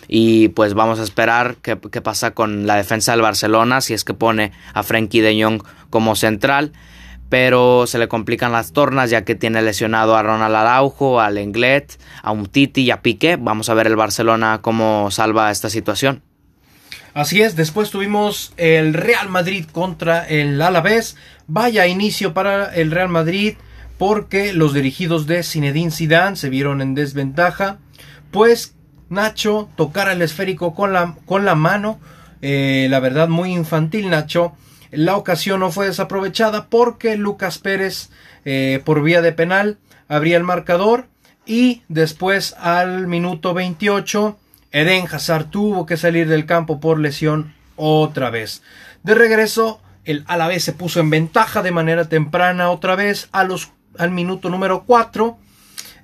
Y 0.08 0.48
pues 0.48 0.74
vamos 0.74 0.98
a 0.98 1.04
esperar 1.04 1.58
qué, 1.62 1.78
qué 1.92 2.00
pasa 2.00 2.32
con 2.32 2.66
la 2.66 2.74
defensa 2.74 3.12
del 3.12 3.22
Barcelona, 3.22 3.80
si 3.80 3.94
es 3.94 4.02
que 4.02 4.14
pone 4.14 4.50
a 4.74 4.82
Frenkie 4.82 5.20
de 5.20 5.40
Jong 5.40 5.62
como 5.90 6.16
central 6.16 6.72
pero 7.28 7.86
se 7.86 7.98
le 7.98 8.08
complican 8.08 8.52
las 8.52 8.72
tornas 8.72 9.10
ya 9.10 9.24
que 9.24 9.34
tiene 9.34 9.62
lesionado 9.62 10.16
a 10.16 10.22
Ronald 10.22 10.54
Araujo, 10.54 11.20
a 11.20 11.30
Lenglet, 11.30 11.98
a 12.22 12.32
Umtiti 12.32 12.82
y 12.82 12.90
a 12.90 13.02
Piqué. 13.02 13.36
Vamos 13.36 13.68
a 13.68 13.74
ver 13.74 13.86
el 13.86 13.96
Barcelona 13.96 14.60
cómo 14.62 15.10
salva 15.10 15.50
esta 15.50 15.70
situación. 15.70 16.22
Así 17.14 17.40
es, 17.40 17.56
después 17.56 17.90
tuvimos 17.90 18.52
el 18.58 18.92
Real 18.92 19.28
Madrid 19.28 19.64
contra 19.72 20.26
el 20.26 20.60
Alavés. 20.60 21.16
Vaya 21.46 21.86
inicio 21.86 22.34
para 22.34 22.74
el 22.74 22.90
Real 22.90 23.08
Madrid 23.08 23.54
porque 23.98 24.52
los 24.52 24.74
dirigidos 24.74 25.26
de 25.26 25.42
Zinedine 25.42 25.90
Zidane 25.90 26.36
se 26.36 26.50
vieron 26.50 26.82
en 26.82 26.94
desventaja, 26.94 27.78
pues 28.30 28.74
Nacho 29.08 29.68
tocara 29.76 30.12
el 30.12 30.22
esférico 30.22 30.74
con 30.74 30.92
la, 30.92 31.14
con 31.26 31.44
la 31.44 31.54
mano, 31.54 31.98
eh, 32.42 32.88
la 32.90 33.00
verdad 33.00 33.28
muy 33.28 33.52
infantil 33.52 34.10
Nacho, 34.10 34.52
la 34.90 35.16
ocasión 35.16 35.60
no 35.60 35.70
fue 35.70 35.86
desaprovechada 35.86 36.66
porque 36.68 37.16
Lucas 37.16 37.58
Pérez 37.58 38.10
eh, 38.44 38.80
por 38.84 39.02
vía 39.02 39.22
de 39.22 39.32
penal 39.32 39.78
abría 40.08 40.36
el 40.36 40.44
marcador 40.44 41.06
y 41.44 41.82
después 41.88 42.54
al 42.58 43.06
minuto 43.06 43.54
28 43.54 44.38
Eden 44.72 45.06
Hazard 45.10 45.50
tuvo 45.50 45.86
que 45.86 45.96
salir 45.96 46.28
del 46.28 46.46
campo 46.46 46.80
por 46.80 46.98
lesión 46.98 47.54
otra 47.76 48.30
vez. 48.30 48.62
De 49.02 49.14
regreso 49.14 49.80
el 50.04 50.24
Alavés 50.26 50.64
se 50.64 50.72
puso 50.72 51.00
en 51.00 51.10
ventaja 51.10 51.62
de 51.62 51.72
manera 51.72 52.08
temprana 52.08 52.70
otra 52.70 52.94
vez 52.94 53.28
a 53.32 53.44
los, 53.44 53.72
al 53.98 54.12
minuto 54.12 54.50
número 54.50 54.84
4. 54.84 55.38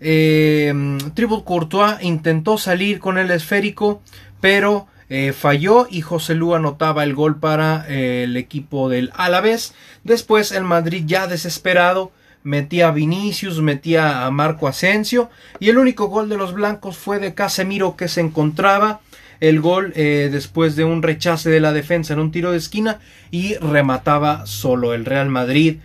Eh, 0.01 0.99
Courtois 1.45 2.03
intentó 2.03 2.59
salir 2.59 2.99
con 2.99 3.19
el 3.19 3.31
esférico 3.31 4.03
pero 4.43 4.89
eh, 5.15 5.35
falló 5.35 5.89
y 5.91 6.01
José 6.01 6.35
Lu 6.35 6.55
anotaba 6.55 7.05
el 7.05 7.15
gol 7.15 7.39
para 7.39 7.85
eh, 7.87 8.25
el 8.25 8.35
equipo 8.39 8.89
del 8.89 9.11
Alavés. 9.15 9.75
Después 10.05 10.53
el 10.53 10.65
Madrid 10.65 11.05
ya 11.07 11.27
desesperado 11.27 12.13
metía 12.45 12.89
a 12.89 12.93
Vinicius, 12.93 13.61
metía 13.61 14.25
a 14.25 14.31
Marco 14.31 14.69
Asensio 14.69 15.29
y 15.61 15.69
el 15.69 15.77
único 15.77 16.07
gol 16.07 16.31
de 16.31 16.39
los 16.39 16.55
blancos 16.55 16.97
fue 16.97 17.19
de 17.19 17.35
Casemiro 17.35 17.95
que 17.95 18.09
se 18.09 18.23
encontraba 18.23 19.03
el 19.41 19.61
gol 19.61 19.93
eh, 19.97 20.31
después 20.33 20.77
de 20.77 20.85
un 20.85 21.03
rechace 21.03 21.51
de 21.51 21.61
la 21.61 21.75
defensa 21.75 22.15
en 22.15 22.19
un 22.19 22.33
tiro 22.33 22.51
de 22.51 22.57
esquina 22.57 22.99
y 23.31 23.57
remataba 23.57 24.47
solo 24.47 24.95
el 24.95 25.05
Real 25.05 25.29
Madrid 25.29 25.81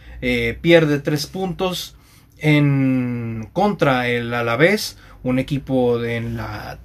pierde 0.61 0.99
tres 0.99 1.27
puntos 1.27 1.97
en 2.37 3.49
contra 3.51 4.07
el 4.07 4.33
Alavés 4.33 4.97
un 5.23 5.37
equipo 5.37 6.01
en 6.01 6.37
la 6.37 6.79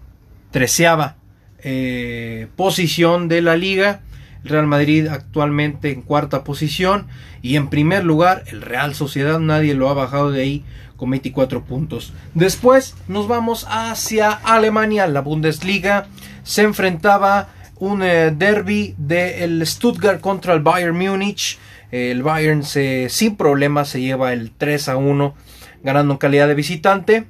treceava 0.50 1.21
eh, 1.62 2.48
posición 2.56 3.28
de 3.28 3.42
la 3.42 3.56
liga. 3.56 4.00
Real 4.44 4.66
Madrid 4.66 5.06
actualmente 5.06 5.92
en 5.92 6.02
cuarta 6.02 6.42
posición 6.42 7.06
y 7.42 7.54
en 7.54 7.68
primer 7.68 8.04
lugar 8.04 8.42
el 8.48 8.60
Real 8.60 8.94
Sociedad 8.94 9.38
nadie 9.38 9.74
lo 9.74 9.88
ha 9.88 9.94
bajado 9.94 10.32
de 10.32 10.42
ahí 10.42 10.64
con 10.96 11.10
24 11.10 11.64
puntos. 11.64 12.12
Después 12.34 12.96
nos 13.06 13.28
vamos 13.28 13.66
hacia 13.68 14.30
Alemania, 14.30 15.06
la 15.06 15.20
Bundesliga 15.20 16.06
se 16.42 16.62
enfrentaba 16.62 17.48
un 17.76 18.02
eh, 18.02 18.32
derby 18.36 18.94
del 18.98 19.66
Stuttgart 19.66 20.20
contra 20.20 20.54
el 20.54 20.60
Bayern 20.60 20.96
Múnich. 20.96 21.58
El 21.90 22.22
Bayern 22.22 22.62
se, 22.62 23.08
sin 23.10 23.36
problemas 23.36 23.88
se 23.88 24.00
lleva 24.00 24.32
el 24.32 24.50
3 24.50 24.88
a 24.88 24.96
1 24.96 25.34
ganando 25.82 26.14
en 26.14 26.18
calidad 26.18 26.48
de 26.48 26.54
visitante. 26.54 27.26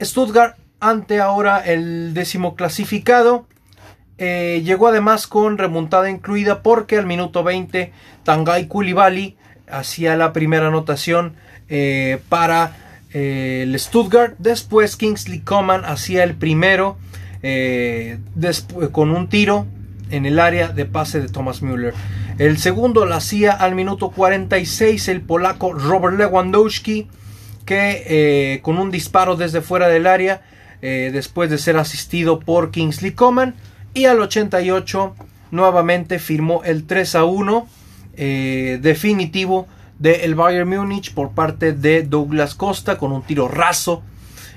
Stuttgart 0.00 0.56
ante 0.80 1.20
ahora 1.20 1.60
el 1.60 2.12
décimo 2.12 2.56
clasificado 2.56 3.46
eh, 4.16 4.62
llegó 4.64 4.88
además 4.88 5.26
con 5.26 5.58
remontada 5.58 6.08
incluida 6.08 6.62
porque 6.62 6.98
al 6.98 7.06
minuto 7.06 7.42
20 7.42 7.92
Tanguy 8.22 8.66
Koulibaly 8.68 9.36
hacía 9.68 10.14
la 10.14 10.32
primera 10.32 10.68
anotación 10.68 11.34
eh, 11.68 12.20
para 12.28 12.76
eh, 13.12 13.62
el 13.64 13.78
Stuttgart. 13.78 14.34
Después 14.38 14.96
Kingsley 14.96 15.40
Coman 15.40 15.84
hacía 15.84 16.22
el 16.24 16.34
primero 16.34 16.96
con 18.92 19.10
un 19.10 19.28
tiro 19.28 19.66
en 20.08 20.24
el 20.24 20.40
área 20.40 20.68
de 20.68 20.86
pase 20.86 21.20
de 21.20 21.28
Thomas 21.28 21.60
Müller. 21.60 21.92
El 22.38 22.56
segundo 22.56 23.04
lo 23.04 23.14
hacía 23.14 23.52
al 23.52 23.74
minuto 23.74 24.12
46 24.12 25.08
el 25.08 25.20
polaco 25.20 25.74
Robert 25.74 26.16
Lewandowski 26.16 27.06
que 27.66 28.60
con 28.62 28.78
un 28.78 28.90
disparo 28.90 29.36
desde 29.36 29.60
fuera 29.60 29.88
del 29.88 30.06
área 30.06 30.40
después 30.80 31.50
de 31.50 31.58
ser 31.58 31.76
asistido 31.76 32.40
por 32.40 32.70
Kingsley 32.70 33.12
Coman 33.12 33.56
y 33.94 34.06
al 34.06 34.20
88 34.20 35.14
nuevamente 35.52 36.18
firmó 36.18 36.62
el 36.64 36.84
3 36.84 37.14
a 37.14 37.24
1 37.24 37.68
eh, 38.16 38.78
definitivo 38.82 39.68
del 39.98 40.34
Bayern 40.34 40.68
Múnich 40.68 41.14
por 41.14 41.30
parte 41.30 41.72
de 41.72 42.02
Douglas 42.02 42.56
Costa 42.56 42.98
con 42.98 43.12
un 43.12 43.22
tiro 43.22 43.48
raso 43.48 44.02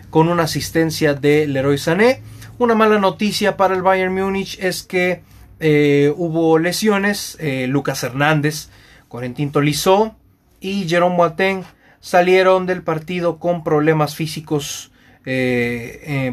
con 0.10 0.30
una 0.30 0.44
asistencia 0.44 1.14
de 1.14 1.48
Leroy 1.48 1.78
Sané. 1.78 2.22
Una 2.58 2.74
mala 2.74 2.98
noticia 2.98 3.58
para 3.58 3.76
el 3.76 3.84
Bayern 3.84 4.14
Múnich 4.14 4.58
es 4.60 4.82
que 4.82 5.22
eh, 5.60 6.12
hubo 6.16 6.58
lesiones. 6.58 7.38
Eh, 7.40 7.68
Lucas 7.68 8.04
Hernández, 8.04 8.70
Corentin 9.08 9.52
Tolizó 9.52 10.16
y 10.60 10.88
Jerome 10.88 11.18
Boateng 11.18 11.64
salieron 12.00 12.66
del 12.66 12.82
partido 12.82 13.38
con 13.38 13.64
problemas 13.64 14.16
físicos 14.16 14.92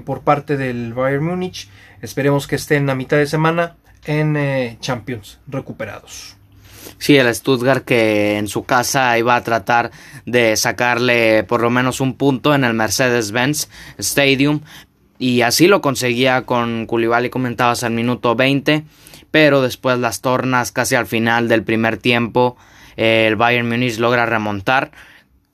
por 0.05 0.21
parte 0.21 0.57
del 0.57 0.95
Bayern 0.95 1.25
Múnich. 1.25 1.69
Esperemos 2.05 2.47
que 2.47 2.57
estén 2.57 2.91
a 2.91 2.95
mitad 2.95 3.17
de 3.17 3.27
semana 3.27 3.77
en 4.05 4.37
eh, 4.37 4.77
Champions 4.79 5.39
recuperados. 5.47 6.37
Sí, 6.99 7.17
el 7.17 7.35
Stuttgart 7.35 7.83
que 7.83 8.37
en 8.37 8.47
su 8.47 8.65
casa 8.65 9.17
iba 9.19 9.35
a 9.35 9.43
tratar 9.43 9.91
de 10.27 10.55
sacarle 10.59 11.45
por 11.45 11.63
lo 11.63 11.71
menos 11.71 12.03
un 12.03 12.15
punto 12.15 12.55
en 12.55 12.65
el 12.65 12.75
Mercedes-Benz 12.75 13.71
Stadium 13.97 14.61
y 15.19 15.41
así 15.41 15.67
lo 15.67 15.81
conseguía 15.81 16.43
con 16.43 16.85
Koulibaly 16.85 17.31
comentabas 17.31 17.85
al 17.85 17.93
minuto 17.93 18.37
20, 18.37 18.85
pero 19.31 19.63
después 19.63 19.99
las 19.99 20.21
tornas 20.21 20.73
casi 20.73 20.97
al 20.97 21.07
final 21.07 21.49
del 21.49 21.63
primer 21.63 21.97
tiempo 21.97 22.59
el 22.97 23.37
Bayern 23.37 23.67
Munich 23.67 23.97
logra 23.99 24.27
remontar 24.27 24.93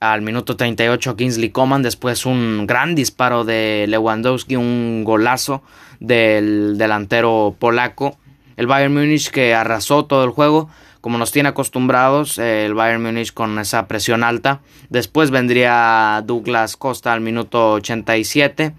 al 0.01 0.23
minuto 0.23 0.57
38 0.57 1.15
Kingsley 1.15 1.51
Coman, 1.51 1.83
después 1.83 2.25
un 2.25 2.67
gran 2.67 2.95
disparo 2.95 3.45
de 3.45 3.85
Lewandowski, 3.87 4.57
un 4.57 5.05
golazo 5.05 5.63
del 6.01 6.79
delantero 6.79 7.55
polaco. 7.59 8.19
El 8.57 8.67
Bayern 8.67 8.95
Múnich 8.95 9.31
que 9.31 9.55
arrasó 9.55 10.07
todo 10.07 10.25
el 10.25 10.31
juego, 10.31 10.71
como 11.03 11.19
nos 11.19 11.33
tiene 11.33 11.51
acostumbrados, 11.51 12.39
el 12.39 12.73
Bayern 12.73 13.03
Múnich 13.03 13.35
con 13.35 13.59
esa 13.59 13.87
presión 13.89 14.25
alta. 14.25 14.63
Después 14.89 15.31
vendría 15.31 16.23
Douglas 16.25 16.79
Costa 16.79 17.13
al 17.13 17.21
minuto 17.21 17.73
87, 17.73 18.73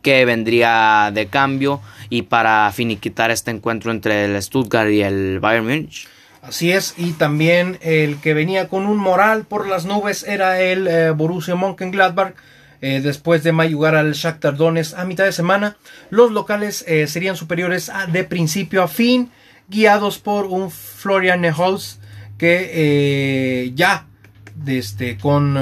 que 0.00 0.24
vendría 0.24 1.10
de 1.12 1.26
cambio 1.26 1.82
y 2.08 2.22
para 2.22 2.72
finiquitar 2.72 3.30
este 3.30 3.50
encuentro 3.50 3.90
entre 3.90 4.24
el 4.24 4.42
Stuttgart 4.42 4.90
y 4.90 5.02
el 5.02 5.38
Bayern 5.40 5.66
Múnich. 5.66 6.08
Así 6.46 6.72
es, 6.72 6.94
y 6.98 7.12
también 7.12 7.78
el 7.80 8.18
que 8.18 8.34
venía 8.34 8.68
con 8.68 8.86
un 8.86 8.98
moral 8.98 9.44
por 9.44 9.66
las 9.66 9.86
nubes 9.86 10.24
era 10.24 10.60
el 10.60 10.86
eh, 10.86 11.10
Borussia 11.10 11.54
Mönchengladbach. 11.54 12.34
Eh, 12.82 13.00
después 13.02 13.42
de 13.42 13.52
mayugar 13.52 13.94
al 13.94 14.12
Shakhtar 14.12 14.56
Donetsk 14.56 14.98
a 14.98 15.06
mitad 15.06 15.24
de 15.24 15.32
semana, 15.32 15.78
los 16.10 16.32
locales 16.32 16.84
eh, 16.86 17.06
serían 17.06 17.34
superiores 17.34 17.90
de 18.12 18.24
principio 18.24 18.82
a 18.82 18.88
fin, 18.88 19.30
guiados 19.68 20.18
por 20.18 20.44
un 20.44 20.70
Florian 20.70 21.40
Neholz 21.40 21.98
que 22.36 23.72
ya 23.74 24.06
desde, 24.54 25.16
con 25.16 25.58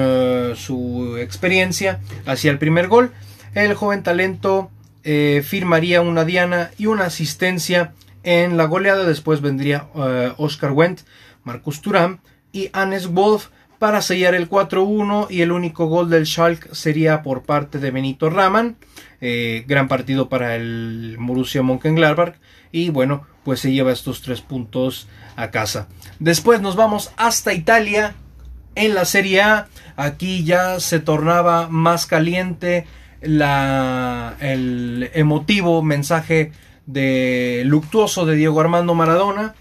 su 0.56 1.16
experiencia 1.16 2.00
hacia 2.26 2.50
el 2.50 2.58
primer 2.58 2.88
gol, 2.88 3.12
el 3.54 3.74
joven 3.74 4.02
talento 4.02 4.70
firmaría 5.04 6.00
una 6.00 6.24
diana 6.24 6.72
y 6.76 6.86
una 6.86 7.04
asistencia 7.04 7.92
en 8.22 8.56
la 8.56 8.64
goleada 8.64 9.04
después 9.04 9.40
vendría 9.40 9.88
eh, 9.94 10.32
Oscar 10.36 10.72
Wendt, 10.72 11.00
Marcus 11.44 11.80
Thuram 11.80 12.18
y 12.52 12.70
Hannes 12.72 13.08
Wolf 13.08 13.48
para 13.78 14.00
sellar 14.00 14.36
el 14.36 14.48
4-1 14.48 15.26
y 15.28 15.42
el 15.42 15.50
único 15.50 15.86
gol 15.86 16.08
del 16.08 16.26
Schalke 16.26 16.72
sería 16.72 17.22
por 17.22 17.42
parte 17.42 17.78
de 17.78 17.90
Benito 17.90 18.30
Raman. 18.30 18.76
Eh, 19.20 19.64
gran 19.66 19.88
partido 19.88 20.28
para 20.28 20.54
el 20.54 21.16
Borussia 21.18 21.62
Mönchengladbach 21.62 22.36
y 22.70 22.90
bueno, 22.90 23.26
pues 23.44 23.60
se 23.60 23.72
lleva 23.72 23.90
estos 23.90 24.22
tres 24.22 24.40
puntos 24.40 25.08
a 25.34 25.50
casa. 25.50 25.88
Después 26.20 26.60
nos 26.60 26.76
vamos 26.76 27.10
hasta 27.16 27.52
Italia 27.52 28.14
en 28.74 28.94
la 28.94 29.04
Serie 29.04 29.42
A. 29.42 29.68
Aquí 29.96 30.44
ya 30.44 30.78
se 30.78 31.00
tornaba 31.00 31.68
más 31.68 32.06
caliente 32.06 32.86
la, 33.20 34.36
el 34.40 35.10
emotivo 35.14 35.82
mensaje 35.82 36.52
de 36.86 37.62
luctuoso 37.66 38.26
de 38.26 38.36
Diego 38.36 38.60
Armando 38.60 38.94
Maradona. 38.94 39.54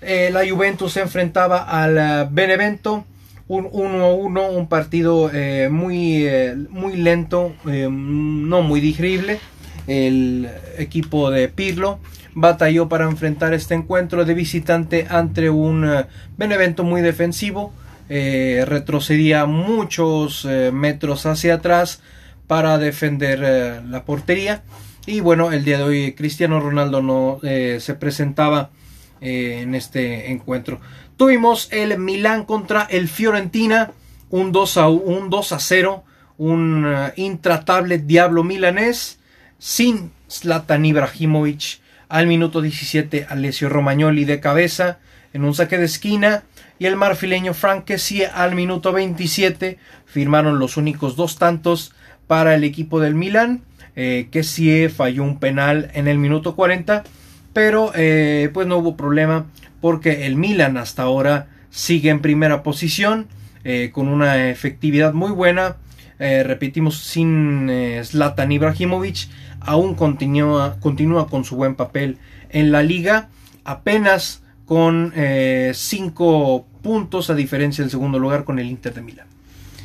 Eh, 0.00 0.30
la 0.32 0.48
Juventus 0.48 0.92
se 0.92 1.00
enfrentaba 1.00 1.64
al 1.64 1.98
eh, 1.98 2.28
Benevento, 2.30 3.04
un 3.48 3.64
1-1, 3.64 4.50
un 4.50 4.68
partido 4.68 5.30
eh, 5.32 5.68
muy, 5.70 6.28
muy 6.70 6.96
lento, 6.96 7.54
no 7.64 8.62
muy 8.62 8.80
digerible. 8.80 9.40
el 9.86 10.48
equipo 10.76 11.30
de 11.30 11.48
Pirlo 11.48 11.98
batalló 12.34 12.88
para 12.88 13.06
enfrentar 13.06 13.54
este 13.54 13.74
encuentro 13.74 14.24
de 14.24 14.34
visitante 14.34 15.06
ante 15.08 15.50
un 15.50 16.04
Benevento 16.36 16.84
muy 16.84 17.00
defensivo. 17.00 17.72
Retrocedía 18.08 19.46
muchos 19.46 20.46
metros 20.72 21.24
hacia 21.26 21.54
atrás 21.54 22.02
para 22.46 22.78
defender 22.78 23.82
la 23.88 24.04
portería. 24.04 24.62
Y 25.08 25.20
bueno, 25.20 25.52
el 25.52 25.64
día 25.64 25.78
de 25.78 25.84
hoy 25.84 26.12
Cristiano 26.12 26.60
Ronaldo 26.60 27.00
no 27.00 27.40
se 27.40 27.94
presentaba 27.94 28.68
en 29.22 29.74
este 29.74 30.30
encuentro. 30.30 30.82
Tuvimos 31.16 31.72
el 31.72 31.98
Milán 31.98 32.44
contra 32.44 32.82
el 32.82 33.08
Fiorentina, 33.08 33.92
un 34.28 34.52
2 34.52 34.76
a, 34.76 34.90
un 34.90 35.30
2 35.30 35.52
a 35.52 35.60
0, 35.60 36.04
un 36.36 36.94
intratable 37.16 37.96
diablo 37.96 38.44
milanés 38.44 39.18
sin 39.58 40.12
Zlatan 40.30 40.84
Ibrahimovic 40.84 41.80
al 42.10 42.26
minuto 42.26 42.60
17, 42.60 43.28
Alessio 43.30 43.70
Romagnoli 43.70 44.26
de 44.26 44.40
cabeza 44.40 44.98
en 45.32 45.42
un 45.42 45.54
saque 45.54 45.78
de 45.78 45.86
esquina. 45.86 46.42
Y 46.78 46.84
el 46.84 46.96
marfileño 46.96 47.54
Frank 47.54 47.90
al 48.34 48.54
minuto 48.54 48.92
27 48.92 49.78
firmaron 50.04 50.58
los 50.58 50.76
únicos 50.76 51.16
dos 51.16 51.38
tantos 51.38 51.94
para 52.26 52.54
el 52.54 52.62
equipo 52.62 53.00
del 53.00 53.14
Milan. 53.14 53.62
Eh, 54.00 54.28
Kessie 54.30 54.88
falló 54.88 55.24
un 55.24 55.40
penal 55.40 55.90
en 55.92 56.06
el 56.06 56.18
minuto 56.18 56.54
40, 56.54 57.02
pero 57.52 57.90
eh, 57.96 58.48
pues 58.54 58.66
no 58.66 58.78
hubo 58.78 58.96
problema 58.96 59.46
porque 59.80 60.26
el 60.26 60.36
Milan 60.36 60.76
hasta 60.76 61.02
ahora 61.02 61.48
sigue 61.70 62.10
en 62.10 62.20
primera 62.20 62.62
posición 62.62 63.26
eh, 63.64 63.90
con 63.92 64.08
una 64.08 64.48
efectividad 64.48 65.12
muy 65.12 65.32
buena. 65.32 65.76
Repetimos 66.20 66.98
sin 66.98 67.70
Zlatan 68.02 68.50
Ibrahimovic 68.50 69.28
aún 69.60 69.94
continúa, 69.94 70.76
continúa 70.80 71.28
con 71.28 71.44
su 71.44 71.56
buen 71.56 71.74
papel 71.74 72.18
en 72.50 72.72
la 72.72 72.82
liga, 72.82 73.28
apenas 73.64 74.42
con 74.64 75.12
5 75.14 75.16
eh, 75.16 76.64
puntos 76.82 77.30
a 77.30 77.34
diferencia 77.34 77.82
del 77.82 77.90
segundo 77.90 78.18
lugar 78.18 78.44
con 78.44 78.58
el 78.58 78.66
Inter 78.66 78.94
de 78.94 79.02
Milán. 79.02 79.26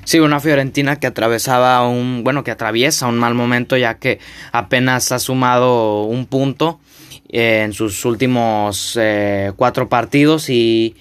Sí, 0.05 0.19
una 0.19 0.39
Fiorentina 0.39 0.97
que 0.97 1.07
atravesaba 1.07 1.87
un, 1.87 2.23
bueno, 2.23 2.43
que 2.43 2.51
atraviesa 2.51 3.07
un 3.07 3.17
mal 3.17 3.33
momento 3.33 3.77
ya 3.77 3.95
que 3.95 4.19
apenas 4.51 5.11
ha 5.11 5.19
sumado 5.19 6.03
un 6.03 6.25
punto 6.25 6.79
eh, 7.29 7.61
en 7.63 7.73
sus 7.73 8.03
últimos 8.05 8.97
eh, 9.01 9.51
cuatro 9.55 9.89
partidos 9.89 10.49
y 10.49 10.95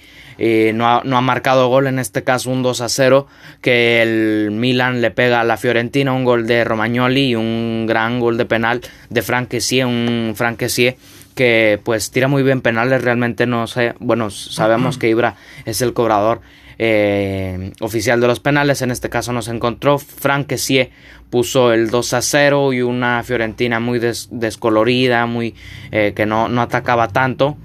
no, 0.73 0.87
ha, 0.87 1.01
no, 1.03 1.17
ha, 1.17 1.21
marcado 1.21 1.67
gol, 1.67 1.87
en 1.87 1.99
este 1.99 2.23
caso 2.23 2.49
un 2.49 2.63
2 2.63 2.81
a 2.81 2.89
0, 2.89 3.27
que 3.61 4.01
el 4.01 4.51
Milan 4.51 4.99
le 4.99 5.11
pega 5.11 5.39
a 5.39 5.43
la 5.43 5.57
Fiorentina, 5.57 6.11
un 6.11 6.25
gol 6.25 6.47
de 6.47 6.63
Romagnoli 6.63 7.29
y 7.29 7.35
un 7.35 7.85
gran 7.87 8.19
gol 8.19 8.37
de 8.37 8.45
penal 8.45 8.81
de 9.09 9.21
Franquesie, 9.21 9.85
un 9.85 10.33
Franquesie 10.35 10.97
que 11.35 11.79
pues 11.83 12.11
tira 12.11 12.27
muy 12.27 12.43
bien 12.43 12.61
penales, 12.61 13.01
realmente 13.03 13.45
no 13.45 13.67
sé, 13.67 13.93
bueno, 13.99 14.29
sabemos 14.29 14.97
que 14.99 15.09
Ibra 15.09 15.35
es 15.65 15.81
el 15.81 15.93
cobrador 15.93 16.41
eh, 16.85 17.71
oficial 17.79 18.19
de 18.19 18.27
los 18.27 18.41
penales, 18.41 18.81
en 18.81 18.91
este 18.91 19.09
caso 19.09 19.31
nos 19.31 19.47
encontró, 19.47 19.99
Franquesie 19.99 20.91
puso 21.29 21.71
el 21.71 21.89
2 21.89 22.13
a 22.13 22.21
0 22.21 22.73
y 22.73 22.81
una 22.81 23.23
Fiorentina 23.23 23.79
muy 23.79 23.99
descolorida, 23.99 25.25
muy 25.25 25.55
eh, 25.91 26.11
que 26.13 26.25
no, 26.25 26.49
no 26.49 26.61
atacaba 26.61 27.07
tanto 27.07 27.55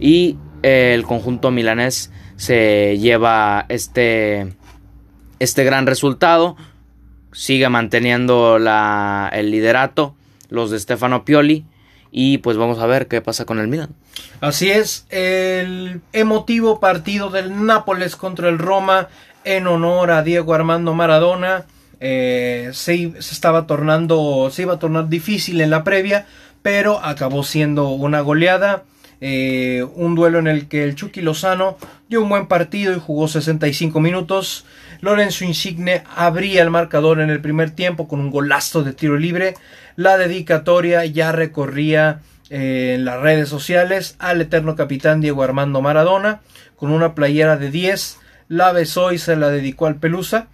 y 0.00 0.36
el 0.62 1.04
conjunto 1.04 1.52
milanés 1.52 2.10
se 2.34 2.98
lleva 2.98 3.64
este, 3.68 4.56
este 5.38 5.62
gran 5.62 5.86
resultado. 5.86 6.56
Sigue 7.32 7.68
manteniendo 7.68 8.58
la, 8.58 9.30
el 9.32 9.52
liderato 9.52 10.16
los 10.48 10.72
de 10.72 10.80
Stefano 10.80 11.24
Pioli. 11.24 11.64
Y 12.18 12.38
pues 12.38 12.56
vamos 12.56 12.78
a 12.78 12.86
ver 12.86 13.08
qué 13.08 13.20
pasa 13.20 13.44
con 13.44 13.58
el 13.58 13.68
Milan. 13.68 13.90
Así 14.40 14.70
es, 14.70 15.04
el 15.10 16.00
emotivo 16.14 16.80
partido 16.80 17.28
del 17.28 17.66
Nápoles 17.66 18.16
contra 18.16 18.48
el 18.48 18.56
Roma 18.56 19.08
en 19.44 19.66
honor 19.66 20.10
a 20.10 20.22
Diego 20.22 20.54
Armando 20.54 20.94
Maradona. 20.94 21.66
Eh, 22.00 22.70
se, 22.72 23.12
se, 23.20 23.34
estaba 23.34 23.66
tornando, 23.66 24.48
se 24.50 24.62
iba 24.62 24.72
a 24.72 24.78
tornar 24.78 25.10
difícil 25.10 25.60
en 25.60 25.68
la 25.68 25.84
previa, 25.84 26.24
pero 26.62 27.04
acabó 27.04 27.44
siendo 27.44 27.90
una 27.90 28.22
goleada. 28.22 28.84
Eh, 29.20 29.84
un 29.94 30.14
duelo 30.14 30.38
en 30.38 30.46
el 30.46 30.68
que 30.68 30.84
el 30.84 30.94
Chucky 30.94 31.22
Lozano 31.22 31.78
dio 32.08 32.22
un 32.22 32.28
buen 32.28 32.46
partido 32.46 32.94
y 32.94 33.00
jugó 33.00 33.28
65 33.28 34.00
minutos. 34.00 34.64
Lorenzo 35.00 35.44
Insigne 35.44 36.02
abría 36.14 36.62
el 36.62 36.70
marcador 36.70 37.20
en 37.20 37.30
el 37.30 37.40
primer 37.40 37.70
tiempo 37.70 38.08
con 38.08 38.20
un 38.20 38.30
golazo 38.30 38.82
de 38.82 38.92
tiro 38.92 39.16
libre. 39.16 39.54
La 39.96 40.18
dedicatoria 40.18 41.04
ya 41.06 41.32
recorría 41.32 42.20
eh, 42.50 42.94
en 42.96 43.04
las 43.04 43.20
redes 43.20 43.48
sociales 43.48 44.16
al 44.18 44.40
eterno 44.40 44.76
capitán 44.76 45.20
Diego 45.20 45.42
Armando 45.42 45.80
Maradona 45.80 46.40
con 46.76 46.90
una 46.92 47.14
playera 47.14 47.56
de 47.56 47.70
10. 47.70 48.18
La 48.48 48.72
besó 48.72 49.12
y 49.12 49.18
se 49.18 49.36
la 49.36 49.48
dedicó 49.48 49.86
al 49.86 49.96
Pelusa. 49.96 50.48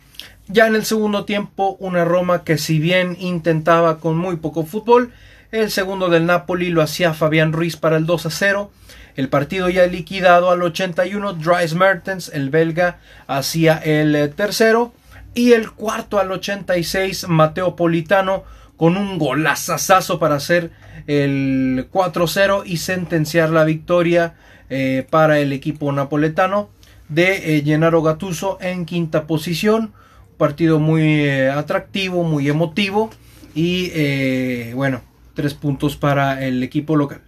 Ya 0.48 0.66
en 0.66 0.74
el 0.74 0.84
segundo 0.84 1.24
tiempo, 1.24 1.76
una 1.78 2.04
Roma 2.04 2.44
que 2.44 2.58
si 2.58 2.78
bien 2.78 3.16
intentaba 3.20 3.98
con 3.98 4.16
muy 4.16 4.36
poco 4.36 4.64
fútbol, 4.64 5.12
el 5.52 5.70
segundo 5.70 6.08
del 6.08 6.24
Napoli 6.24 6.70
lo 6.70 6.80
hacía 6.80 7.12
Fabián 7.12 7.52
Ruiz 7.52 7.76
para 7.76 7.98
el 7.98 8.06
2 8.06 8.26
a 8.26 8.30
0. 8.30 8.70
El 9.16 9.28
partido 9.28 9.68
ya 9.68 9.86
liquidado 9.86 10.50
al 10.50 10.62
81, 10.62 11.34
Dries 11.34 11.74
Mertens, 11.74 12.30
el 12.32 12.48
belga, 12.48 12.98
hacía 13.26 13.76
el 13.76 14.14
eh, 14.16 14.28
tercero. 14.28 14.94
Y 15.34 15.52
el 15.52 15.70
cuarto 15.70 16.18
al 16.18 16.32
86, 16.32 17.28
Mateo 17.28 17.76
Politano, 17.76 18.44
con 18.78 18.96
un 18.96 19.18
golazazazo 19.18 20.18
para 20.18 20.36
hacer 20.36 20.70
el 21.06 21.86
4-0 21.92 22.62
y 22.64 22.78
sentenciar 22.78 23.50
la 23.50 23.64
victoria 23.64 24.34
eh, 24.70 25.06
para 25.10 25.38
el 25.38 25.52
equipo 25.52 25.92
napoletano 25.92 26.70
de 27.08 27.58
eh, 27.58 27.62
Gennaro 27.62 28.02
Gattuso 28.02 28.56
en 28.60 28.86
quinta 28.86 29.26
posición. 29.26 29.92
partido 30.38 30.78
muy 30.78 31.28
atractivo, 31.28 32.24
muy 32.24 32.48
emotivo. 32.48 33.10
Y 33.54 34.72
bueno, 34.72 35.02
tres 35.34 35.54
puntos 35.54 35.96
para 35.96 36.44
el 36.44 36.62
equipo 36.62 36.96
local. 36.96 37.22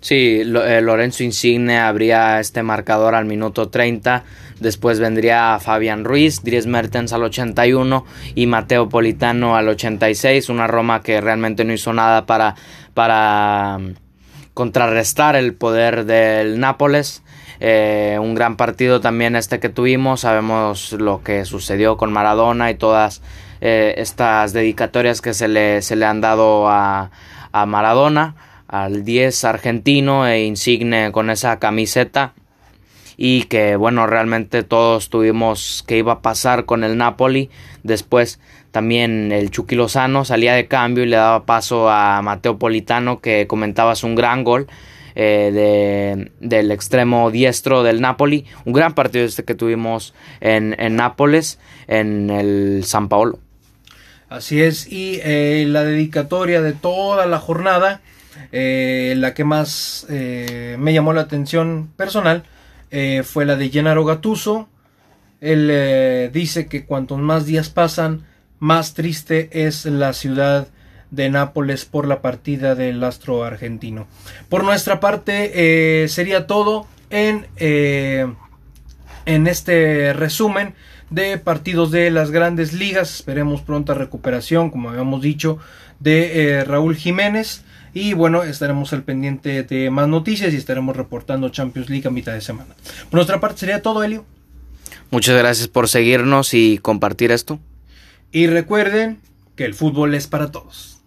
Sí, 0.00 0.40
eh, 0.42 0.80
Lorenzo 0.80 1.24
Insigne 1.24 1.78
abría 1.78 2.38
este 2.38 2.62
marcador 2.62 3.14
al 3.14 3.24
minuto 3.24 3.68
30. 3.68 4.22
Después 4.60 5.00
vendría 5.00 5.58
Fabián 5.60 6.04
Ruiz, 6.04 6.42
Dries 6.42 6.66
Mertens 6.66 7.12
al 7.12 7.24
81 7.24 8.04
y 8.34 8.46
Mateo 8.46 8.88
Politano 8.88 9.56
al 9.56 9.68
86. 9.68 10.48
Una 10.50 10.68
Roma 10.68 11.02
que 11.02 11.20
realmente 11.20 11.64
no 11.64 11.72
hizo 11.72 11.92
nada 11.92 12.26
para, 12.26 12.54
para 12.94 13.78
mm, 13.78 13.94
contrarrestar 14.54 15.34
el 15.34 15.54
poder 15.54 16.04
del 16.04 16.60
Nápoles. 16.60 17.22
Eh, 17.60 18.18
un 18.20 18.36
gran 18.36 18.56
partido 18.56 19.00
también 19.00 19.34
este 19.34 19.58
que 19.58 19.68
tuvimos. 19.68 20.20
Sabemos 20.20 20.92
lo 20.92 21.24
que 21.24 21.44
sucedió 21.44 21.96
con 21.96 22.12
Maradona 22.12 22.70
y 22.70 22.76
todas 22.76 23.20
eh, 23.60 23.94
estas 23.98 24.52
dedicatorias 24.52 25.20
que 25.20 25.34
se 25.34 25.48
le, 25.48 25.82
se 25.82 25.96
le 25.96 26.06
han 26.06 26.20
dado 26.20 26.68
a, 26.68 27.10
a 27.52 27.66
Maradona, 27.66 28.34
al 28.68 29.04
10 29.04 29.44
argentino 29.44 30.26
e 30.26 30.44
insigne 30.44 31.10
con 31.12 31.30
esa 31.30 31.58
camiseta. 31.58 32.34
Y 33.20 33.44
que 33.44 33.74
bueno 33.74 34.06
realmente 34.06 34.62
todos 34.62 35.10
tuvimos 35.10 35.82
que 35.88 35.98
iba 35.98 36.12
a 36.12 36.22
pasar 36.22 36.66
con 36.66 36.84
el 36.84 36.96
Napoli. 36.96 37.50
Después 37.82 38.38
también 38.70 39.32
el 39.32 39.50
Chucky 39.50 39.76
salía 39.88 40.54
de 40.54 40.68
cambio 40.68 41.02
y 41.02 41.08
le 41.08 41.16
daba 41.16 41.44
paso 41.44 41.90
a 41.90 42.22
Mateo 42.22 42.58
Politano 42.58 43.20
que 43.20 43.48
comentabas 43.48 44.04
un 44.04 44.14
gran 44.14 44.44
gol 44.44 44.68
eh, 45.16 45.50
de, 45.52 46.30
del 46.46 46.70
extremo 46.70 47.32
diestro 47.32 47.82
del 47.82 48.00
Napoli. 48.00 48.44
Un 48.64 48.72
gran 48.72 48.94
partido 48.94 49.24
este 49.24 49.42
que 49.42 49.56
tuvimos 49.56 50.14
en, 50.40 50.76
en 50.78 50.94
Nápoles 50.94 51.58
en 51.88 52.30
el 52.30 52.84
San 52.84 53.08
Paolo 53.08 53.40
Así 54.28 54.60
es, 54.60 54.92
y 54.92 55.20
eh, 55.22 55.64
la 55.66 55.84
dedicatoria 55.84 56.60
de 56.60 56.74
toda 56.74 57.24
la 57.24 57.38
jornada, 57.38 58.02
eh, 58.52 59.14
la 59.16 59.32
que 59.32 59.44
más 59.44 60.06
eh, 60.10 60.76
me 60.78 60.92
llamó 60.92 61.14
la 61.14 61.22
atención 61.22 61.90
personal, 61.96 62.44
fue 63.24 63.44
la 63.44 63.56
de 63.56 63.68
Gennaro 63.68 64.04
Gattuso. 64.06 64.66
Él 65.42 66.30
dice 66.32 66.68
que 66.68 66.86
cuantos 66.86 67.18
más 67.18 67.44
días 67.44 67.68
pasan, 67.68 68.24
más 68.60 68.94
triste 68.94 69.66
es 69.66 69.84
la 69.84 70.14
ciudad 70.14 70.68
de 71.10 71.28
Nápoles 71.28 71.84
por 71.84 72.06
la 72.06 72.22
partida 72.22 72.74
del 72.74 73.04
astro 73.04 73.44
argentino. 73.44 74.06
Por 74.48 74.64
nuestra 74.64 75.00
parte, 75.00 76.08
sería 76.08 76.46
todo 76.46 76.86
en, 77.10 77.46
en 77.58 79.46
este 79.46 80.14
resumen 80.14 80.74
de 81.10 81.38
partidos 81.38 81.90
de 81.90 82.10
las 82.10 82.30
grandes 82.30 82.72
ligas. 82.72 83.14
Esperemos 83.16 83.60
pronta 83.62 83.94
recuperación, 83.94 84.70
como 84.70 84.90
habíamos 84.90 85.22
dicho, 85.22 85.58
de 86.00 86.58
eh, 86.58 86.64
Raúl 86.64 86.96
Jiménez. 86.96 87.62
Y 87.94 88.12
bueno, 88.12 88.42
estaremos 88.44 88.92
al 88.92 89.02
pendiente 89.02 89.62
de 89.62 89.90
más 89.90 90.08
noticias 90.08 90.52
y 90.52 90.56
estaremos 90.56 90.96
reportando 90.96 91.48
Champions 91.48 91.88
League 91.88 92.06
a 92.06 92.10
mitad 92.10 92.32
de 92.32 92.40
semana. 92.40 92.74
Por 93.10 93.14
nuestra 93.14 93.40
parte 93.40 93.60
sería 93.60 93.82
todo, 93.82 94.02
Elio. 94.02 94.24
Muchas 95.10 95.38
gracias 95.38 95.68
por 95.68 95.88
seguirnos 95.88 96.52
y 96.52 96.78
compartir 96.78 97.32
esto. 97.32 97.58
Y 98.30 98.46
recuerden 98.46 99.18
que 99.56 99.64
el 99.64 99.74
fútbol 99.74 100.14
es 100.14 100.26
para 100.26 100.50
todos. 100.50 100.97